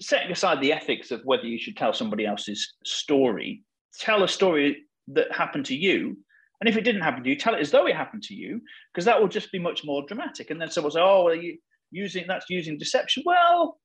[0.01, 3.65] setting aside the ethics of whether you should tell somebody else's story,
[3.99, 6.17] tell a story that happened to you.
[6.61, 8.61] And if it didn't happen to you, tell it as though it happened to you,
[8.93, 10.51] because that will just be much more dramatic.
[10.51, 11.59] And then someone say, oh, well, you
[11.91, 13.25] using that's using deception.
[13.27, 13.79] Well,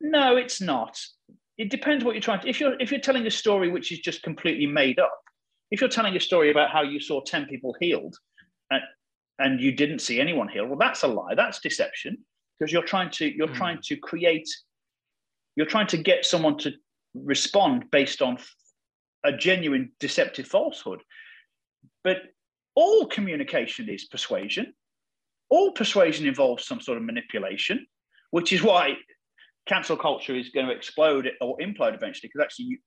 [0.00, 1.00] no, it's not.
[1.56, 2.48] It depends what you're trying to.
[2.48, 5.16] If you're if you're telling a story which is just completely made up,
[5.70, 8.16] if you're telling a story about how you saw ten people healed,
[8.70, 8.82] and,
[9.38, 11.34] and you didn't see anyone healed, well, that's a lie.
[11.34, 12.18] That's deception
[12.58, 13.54] because you're trying to you're mm.
[13.54, 14.48] trying to create.
[15.56, 16.72] You're trying to get someone to
[17.14, 18.38] respond based on
[19.24, 21.00] a genuine deceptive falsehood.
[22.02, 22.18] But
[22.74, 24.74] all communication is persuasion.
[25.48, 27.86] All persuasion involves some sort of manipulation,
[28.30, 28.96] which is why
[29.66, 32.78] cancel culture is going to explode or implode eventually because actually you,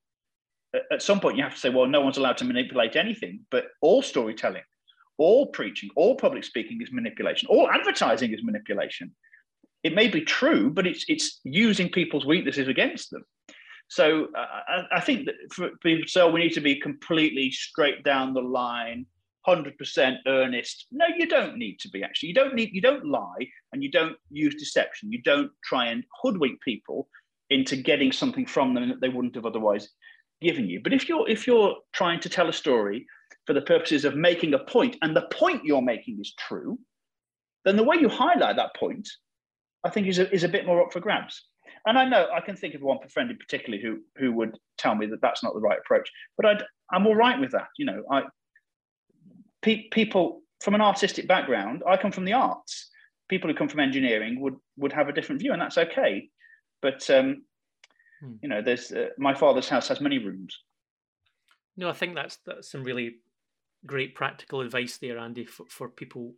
[0.92, 3.66] at some point you have to say well no one's allowed to manipulate anything but
[3.82, 4.64] all storytelling
[5.18, 9.14] all preaching all public speaking is manipulation all advertising is manipulation.
[9.84, 13.24] It may be true but it's it's using people's weaknesses against them.
[13.90, 18.04] So uh, I, I, think that for people so we need to be completely straight
[18.04, 19.06] down the line
[19.48, 20.88] 100% earnest.
[20.92, 22.30] No you don't need to be actually.
[22.30, 25.12] You don't need you don't lie and you don't use deception.
[25.12, 27.08] You don't try and hoodwink people
[27.50, 29.90] into getting something from them that they wouldn't have otherwise
[30.42, 30.82] given you.
[30.84, 33.06] But if you're if you're trying to tell a story
[33.48, 36.78] for the purposes of making a point and the point you're making is true
[37.66, 39.08] then the way you highlight that point
[39.86, 41.44] i think is a, is a bit more up for grabs.
[41.86, 44.96] And i know i can think of one friend in particular who who would tell
[44.96, 47.70] me that that's not the right approach but I'd, i'm all right with that.
[47.78, 48.24] You know i
[49.62, 52.90] pe- people from an artistic background, I come from the arts.
[53.30, 56.30] People who come from engineering would would have a different view, and that's okay.
[56.82, 57.44] But um,
[58.22, 58.34] hmm.
[58.42, 60.58] you know, there's uh, my father's house has many rooms.
[61.76, 63.18] No, I think that's that's some really
[63.86, 66.34] great practical advice there, Andy, for, for people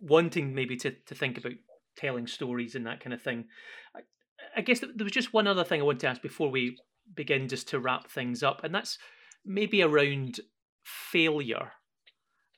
[0.00, 1.54] wanting maybe to to think about
[1.96, 3.46] telling stories and that kind of thing.
[3.94, 4.00] I,
[4.56, 6.78] I guess there was just one other thing I want to ask before we
[7.14, 8.98] begin, just to wrap things up, and that's
[9.44, 10.40] maybe around
[10.84, 11.72] failure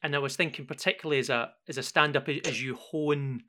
[0.07, 3.43] and I was thinking particularly as a as a stand up as you hone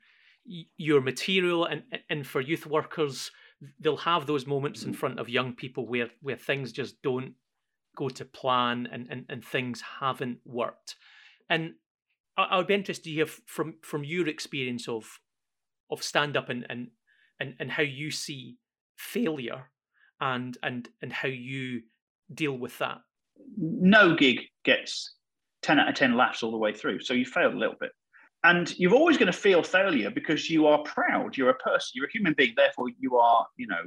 [0.76, 3.30] your material and and for youth workers
[3.78, 4.98] they'll have those moments in mm-hmm.
[4.98, 7.34] front of young people where where things just don't
[7.96, 10.96] go to plan and and, and things haven't worked.
[11.48, 11.74] And
[12.36, 15.20] I, I would be interested to hear from from your experience of
[15.92, 16.88] of stand up and and
[17.38, 18.56] and, and how you see
[18.96, 19.70] failure
[20.20, 21.82] and and and how you
[22.34, 22.98] deal with that.
[23.56, 25.17] No gig gets
[25.62, 27.00] 10 out of 10 laughs all the way through.
[27.00, 27.90] So you failed a little bit.
[28.44, 31.36] And you're always going to feel failure because you are proud.
[31.36, 32.54] You're a person, you're a human being.
[32.56, 33.82] Therefore, you are, you know,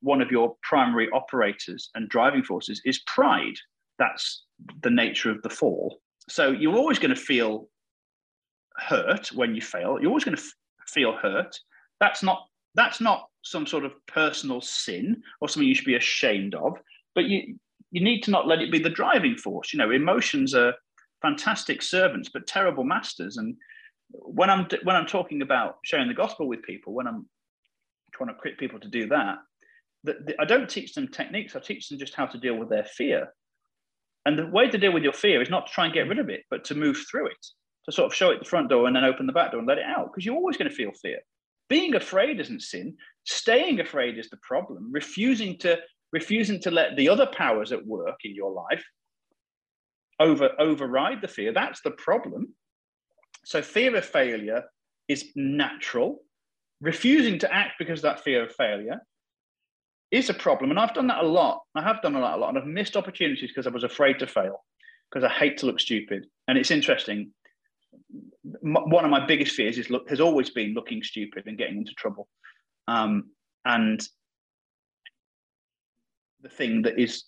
[0.00, 3.56] one of your primary operators and driving forces is pride.
[3.98, 4.44] That's
[4.82, 6.00] the nature of the fall.
[6.28, 7.68] So you're always going to feel
[8.78, 9.98] hurt when you fail.
[10.00, 10.54] You're always going to f-
[10.86, 11.58] feel hurt.
[12.00, 16.54] That's not that's not some sort of personal sin or something you should be ashamed
[16.54, 16.78] of.
[17.14, 17.56] But you
[17.90, 19.72] you need to not let it be the driving force.
[19.72, 20.74] You know, emotions are
[21.22, 23.36] fantastic servants but terrible masters.
[23.36, 23.56] And
[24.10, 27.26] when i'm when i'm talking about sharing the gospel with people when i'm
[28.12, 29.38] trying to equip people to do that
[30.38, 31.56] i don't teach them techniques.
[31.56, 33.28] I teach them just how to deal with their fear.
[34.26, 36.18] And the way to deal with your fear is not to try and get rid
[36.18, 37.46] of it but to move through it
[37.84, 39.68] to sort of show it the front door and then open the back door and
[39.68, 41.18] let it out because you're always going to feel fear.
[41.68, 42.96] Being afraid isn't sin.
[43.24, 44.90] Staying afraid is the problem.
[44.92, 45.78] Refusing to
[46.12, 48.84] refusing to let the other powers at work in your life
[50.22, 51.52] over override the fear.
[51.52, 52.54] That's the problem.
[53.44, 54.62] So fear of failure
[55.08, 56.20] is natural.
[56.80, 59.00] Refusing to act because of that fear of failure
[60.10, 60.70] is a problem.
[60.70, 61.62] And I've done that a lot.
[61.74, 62.50] I have done a lot, a lot.
[62.50, 64.64] And I've missed opportunities because I was afraid to fail,
[65.10, 66.26] because I hate to look stupid.
[66.48, 67.32] And it's interesting.
[68.62, 71.94] One of my biggest fears is look has always been looking stupid and getting into
[71.94, 72.28] trouble.
[72.88, 73.30] Um,
[73.64, 74.06] and
[76.42, 77.24] the thing that is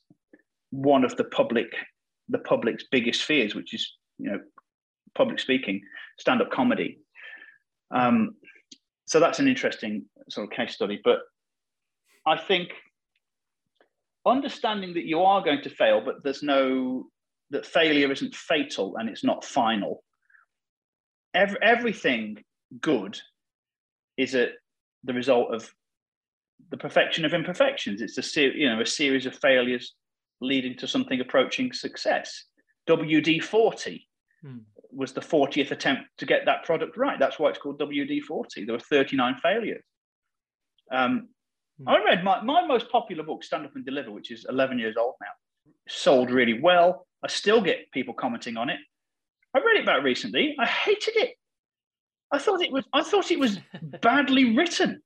[0.71, 1.69] one of the public
[2.29, 4.41] the public's biggest fears, which is you know
[5.15, 5.81] public speaking,
[6.19, 6.99] stand up comedy.
[7.91, 8.35] Um,
[9.07, 11.01] so that's an interesting sort of case study.
[11.05, 11.21] But
[12.27, 12.71] I think
[14.27, 17.07] understanding that you are going to fail, but there's no
[17.51, 20.03] that failure isn't fatal and it's not final.
[21.35, 22.43] every, everything
[22.81, 23.21] good
[24.17, 24.49] is a
[25.05, 25.71] the result of
[26.71, 28.01] the perfection of imperfections.
[28.01, 29.95] It's a ser- you know a series of failures
[30.45, 32.45] leading to something approaching success.
[32.89, 34.09] WD forty
[34.43, 34.59] hmm.
[34.91, 37.19] was the fortieth attempt to get that product right.
[37.19, 38.65] That's why it's called WD forty.
[38.65, 39.85] There were thirty nine failures.
[40.91, 41.29] Um,
[41.81, 41.89] hmm.
[41.89, 44.97] I read my, my most popular book, Stand Up and Deliver, which is eleven years
[44.99, 45.73] old now.
[45.89, 47.07] Sold really well.
[47.23, 48.79] I still get people commenting on it.
[49.55, 50.57] I read it back recently.
[50.59, 51.37] I hated it.
[52.33, 53.59] I thought it was I thought it was
[54.03, 55.01] badly written.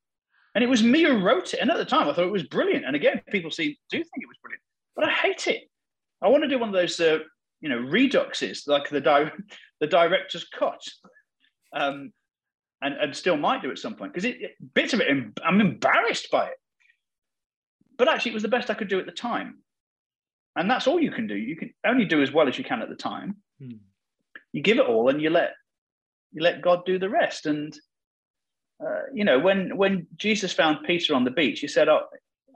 [0.54, 1.60] And it was me who wrote it.
[1.60, 2.84] And at the time I thought it was brilliant.
[2.84, 4.62] And again, people see do think it was brilliant.
[4.98, 5.70] But I hate it.
[6.20, 7.20] I want to do one of those uh,
[7.60, 9.30] you know reduxes like the di-
[9.80, 10.82] the director's cut.
[11.72, 12.12] Um,
[12.80, 15.08] and, and still might do at some point because it, it, bits of it
[15.44, 16.56] I'm embarrassed by it.
[17.96, 19.58] But actually, it was the best I could do at the time,
[20.54, 21.34] and that's all you can do.
[21.34, 23.36] You can only do as well as you can at the time.
[23.60, 23.78] Hmm.
[24.52, 25.54] You give it all, and you let
[26.32, 27.46] you let God do the rest.
[27.46, 27.76] And
[28.84, 32.08] uh, you know, when when Jesus found Peter on the beach, he said, "I'll,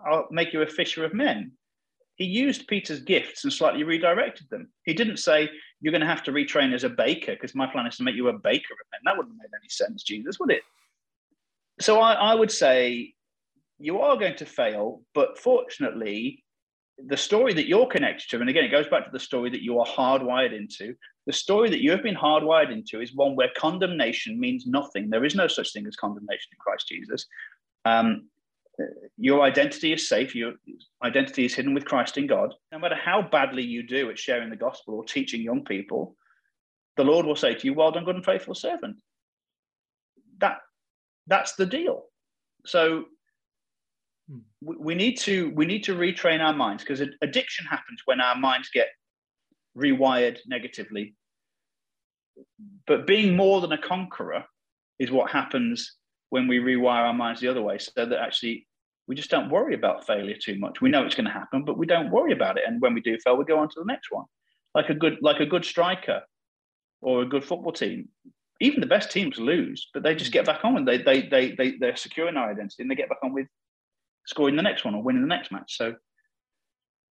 [0.07, 1.53] I'll make you a fisher of men."
[2.17, 4.69] He used Peter's gifts and slightly redirected them.
[4.85, 5.51] He didn't say,
[5.81, 8.15] "You're going to have to retrain as a baker," because my plan is to make
[8.15, 9.01] you a baker men.
[9.05, 10.63] That wouldn't have made any sense, Jesus, would it?
[11.81, 13.15] So I, I would say
[13.79, 16.45] you are going to fail, but fortunately,
[16.99, 19.63] the story that you're connected to, and again, it goes back to the story that
[19.63, 20.95] you are hardwired into.
[21.27, 25.09] The story that you have been hardwired into is one where condemnation means nothing.
[25.09, 27.27] There is no such thing as condemnation in Christ Jesus.
[27.85, 28.29] Um,
[29.19, 30.35] your identity is safe.
[30.35, 30.55] Your
[31.03, 32.55] identity is hidden with Christ in God.
[32.71, 36.17] No matter how badly you do at sharing the gospel or teaching young people,
[36.97, 38.97] the Lord will say to you, "Well done, good and faithful servant."
[40.39, 40.59] That
[41.27, 42.07] that's the deal.
[42.67, 43.07] So
[44.29, 44.39] Hmm.
[44.61, 48.71] we need to we need to retrain our minds because addiction happens when our minds
[48.73, 48.89] get
[49.77, 51.15] rewired negatively
[52.87, 54.45] but being more than a conqueror
[54.99, 55.97] is what happens
[56.33, 58.67] when we rewire our minds the other way so that actually
[59.07, 60.81] we just don't worry about failure too much.
[60.81, 63.03] We know it's going to happen but we don't worry about it and when we
[63.03, 64.25] do fail we go on to the next one.
[64.75, 66.23] Like a good like a good striker
[67.03, 68.09] or a good football team
[68.61, 70.87] even the best teams lose but they just get back on.
[70.87, 73.49] They they they, they they're securing their identity and they get back on with
[74.27, 75.77] scoring the next one or winning the next match.
[75.77, 75.97] So,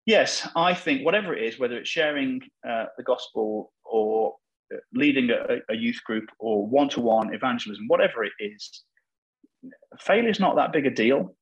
[0.06, 4.36] yes, I think whatever it is, whether it's sharing uh, the gospel or
[4.72, 8.84] uh, leading a, a youth group or one to one evangelism, whatever it is,
[9.98, 11.34] failure is not that big a deal.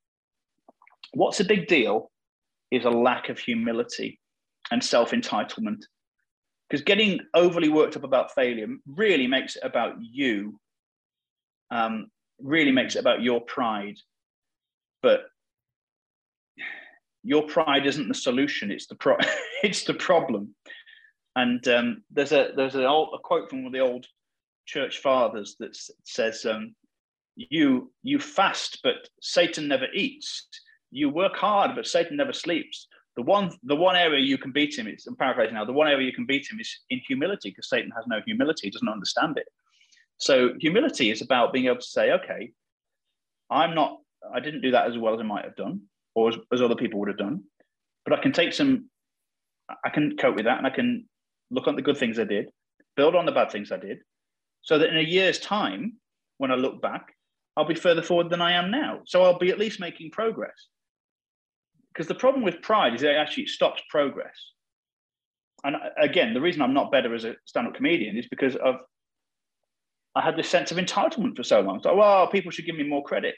[1.12, 2.10] What's a big deal
[2.70, 4.20] is a lack of humility
[4.70, 5.84] and self entitlement.
[6.68, 10.60] Because getting overly worked up about failure really makes it about you,
[11.70, 13.96] um, really makes it about your pride.
[15.02, 15.22] But
[17.22, 19.16] your pride isn't the solution; it's the pro-
[19.62, 20.54] it's the problem.
[21.36, 24.06] And um, there's a there's old, a quote from one of the old
[24.66, 26.74] church fathers that says, um,
[27.38, 30.48] "You you fast, but Satan never eats.
[30.90, 34.78] You work hard, but Satan never sleeps." The one the one area you can beat
[34.78, 35.64] him is I'm paraphrasing now.
[35.64, 38.66] The one area you can beat him is in humility, because Satan has no humility;
[38.66, 39.48] he doesn't understand it.
[40.18, 42.52] So humility is about being able to say, "Okay,
[43.50, 44.00] I'm not.
[44.34, 45.82] I didn't do that as well as I might have done
[46.18, 47.44] or as, as other people would have done.
[48.04, 48.90] But I can take some,
[49.84, 51.08] I can cope with that and I can
[51.50, 52.50] look at the good things I did,
[52.96, 53.98] build on the bad things I did,
[54.62, 55.94] so that in a year's time,
[56.38, 57.14] when I look back,
[57.58, 59.00] I'll be further forward than I am now.
[59.04, 60.68] So I'll be at least making progress.
[61.92, 64.36] Because the problem with pride is it actually stops progress.
[65.64, 68.76] And again, the reason I'm not better as a stand-up comedian is because of
[70.14, 71.76] I had this sense of entitlement for so long.
[71.76, 73.34] It's like, well, people should give me more credit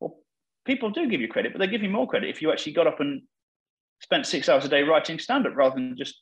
[0.00, 0.16] Well,
[0.64, 2.86] people do give you credit, but they give you more credit if you actually got
[2.86, 3.22] up and
[4.00, 6.14] spent six hours a day writing stand up rather than just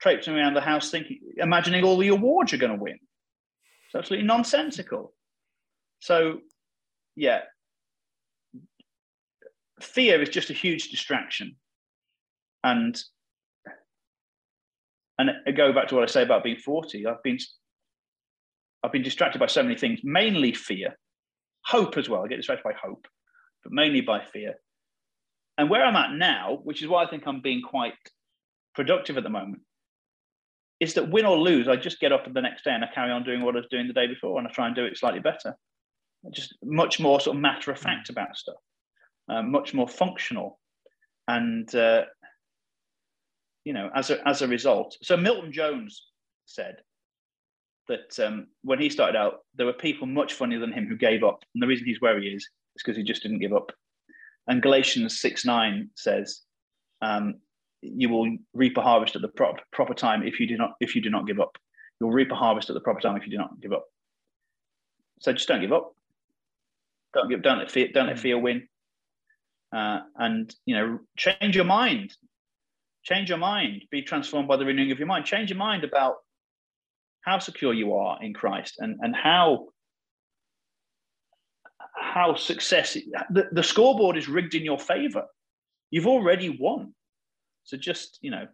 [0.00, 2.98] traipsing around the house thinking, imagining all the awards you're going to win.
[3.86, 5.12] It's absolutely nonsensical.
[6.00, 6.38] So,
[7.16, 7.40] yeah,
[9.80, 11.56] fear is just a huge distraction.
[12.62, 13.00] And
[15.18, 17.06] and I go back to what I say about being 40.
[17.06, 17.38] I've been
[18.82, 20.98] I've been distracted by so many things, mainly fear,
[21.66, 22.24] hope as well.
[22.24, 23.06] I get distracted by hope
[23.62, 24.54] but mainly by fear.
[25.58, 27.94] And where I'm at now, which is why I think I'm being quite
[28.74, 29.62] productive at the moment,
[30.78, 33.10] is that win or lose, I just get up the next day and I carry
[33.10, 34.96] on doing what I was doing the day before and I try and do it
[34.96, 35.54] slightly better.
[36.30, 38.10] Just much more sort of matter of fact mm.
[38.10, 38.56] about stuff,
[39.28, 40.58] um, much more functional.
[41.28, 42.04] And, uh,
[43.64, 46.08] you know, as a, as a result, so Milton Jones
[46.46, 46.76] said
[47.88, 51.24] that um, when he started out, there were people much funnier than him who gave
[51.24, 51.42] up.
[51.54, 53.72] And the reason he's where he is is because he just didn't give up.
[54.46, 56.42] And Galatians 6 9 says,
[57.02, 57.36] um,
[57.82, 60.94] you will reap a harvest at the prop, proper time if you do not if
[60.94, 61.56] you do not give up.
[62.00, 63.84] You'll reap a harvest at the proper time if you do not give up.
[65.20, 65.94] So just don't give up.
[67.14, 67.42] Don't give.
[67.42, 67.88] Don't let fear.
[67.92, 68.68] Don't let fear win.
[69.74, 72.12] Uh, and you know, change your mind.
[73.02, 73.82] Change your mind.
[73.90, 75.24] Be transformed by the renewing of your mind.
[75.24, 76.16] Change your mind about
[77.22, 79.68] how secure you are in Christ and and how
[81.94, 82.96] how success
[83.30, 85.24] the, the scoreboard is rigged in your favor.
[85.90, 86.94] You've already won.
[87.64, 88.46] So just you know,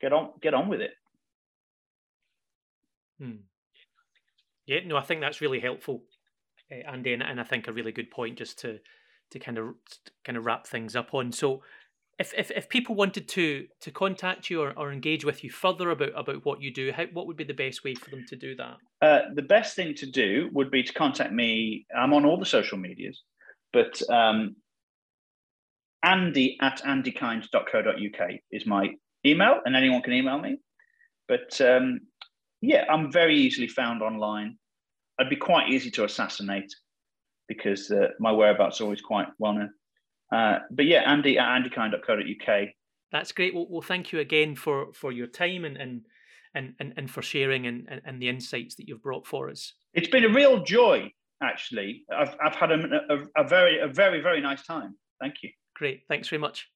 [0.00, 0.92] get on get on with it.
[3.20, 3.42] Hmm.
[4.66, 6.02] Yeah, no, I think that's really helpful,
[6.72, 8.78] uh, Andy, and, and I think a really good point just to
[9.30, 9.74] to kind of
[10.24, 11.32] kind of wrap things up on.
[11.32, 11.62] So,
[12.18, 15.90] if if, if people wanted to to contact you or, or engage with you further
[15.90, 18.36] about about what you do, how what would be the best way for them to
[18.36, 18.76] do that?
[19.00, 21.86] Uh, the best thing to do would be to contact me.
[21.96, 23.22] I'm on all the social medias,
[23.72, 24.56] but um,
[26.02, 28.90] Andy at andykind.co.uk is my
[29.24, 30.58] email, and anyone can email me.
[31.28, 32.00] But um,
[32.60, 34.58] yeah, I'm very easily found online.
[35.22, 36.74] I'd be quite easy to assassinate
[37.46, 39.70] because uh, my whereabouts are always quite well known.
[40.34, 42.68] Uh, but yeah, Andy at andykind.co.uk.
[43.12, 43.54] That's great.
[43.54, 46.02] Well, well, thank you again for for your time and and
[46.54, 49.74] and and, for sharing and, and, and the insights that you've brought for us.
[49.94, 52.04] It's been a real joy, actually.
[52.12, 54.96] I've I've had a, a, a very a very very nice time.
[55.20, 55.50] Thank you.
[55.76, 56.02] Great.
[56.08, 56.68] Thanks very much.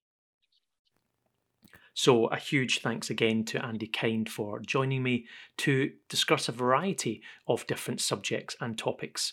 [1.99, 5.25] So, a huge thanks again to Andy Kind for joining me
[5.57, 9.33] to discuss a variety of different subjects and topics.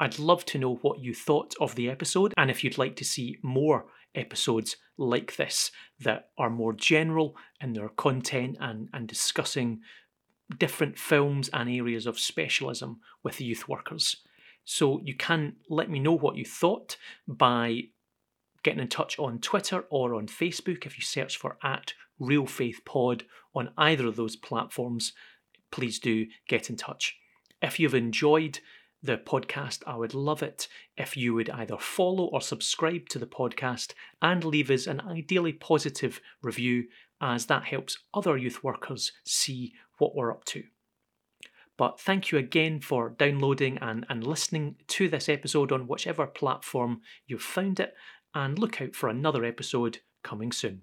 [0.00, 3.04] I'd love to know what you thought of the episode and if you'd like to
[3.04, 3.86] see more
[4.16, 5.70] episodes like this
[6.00, 9.78] that are more general in their content and, and discussing
[10.58, 14.16] different films and areas of specialism with youth workers.
[14.64, 16.96] So you can let me know what you thought
[17.28, 17.82] by
[18.64, 20.84] getting in touch on Twitter or on Facebook.
[20.84, 25.12] If you search for at Reel Faith Pod on either of those platforms,
[25.70, 27.16] please do get in touch.
[27.62, 28.58] If you've enjoyed
[29.02, 33.26] the podcast, I would love it if you would either follow or subscribe to the
[33.26, 33.92] podcast
[34.22, 36.84] and leave us an ideally positive review,
[37.20, 40.64] as that helps other youth workers see what we're up to.
[41.76, 47.00] But thank you again for downloading and, and listening to this episode on whichever platform
[47.26, 47.94] you've found it,
[48.34, 50.82] and look out for another episode coming soon.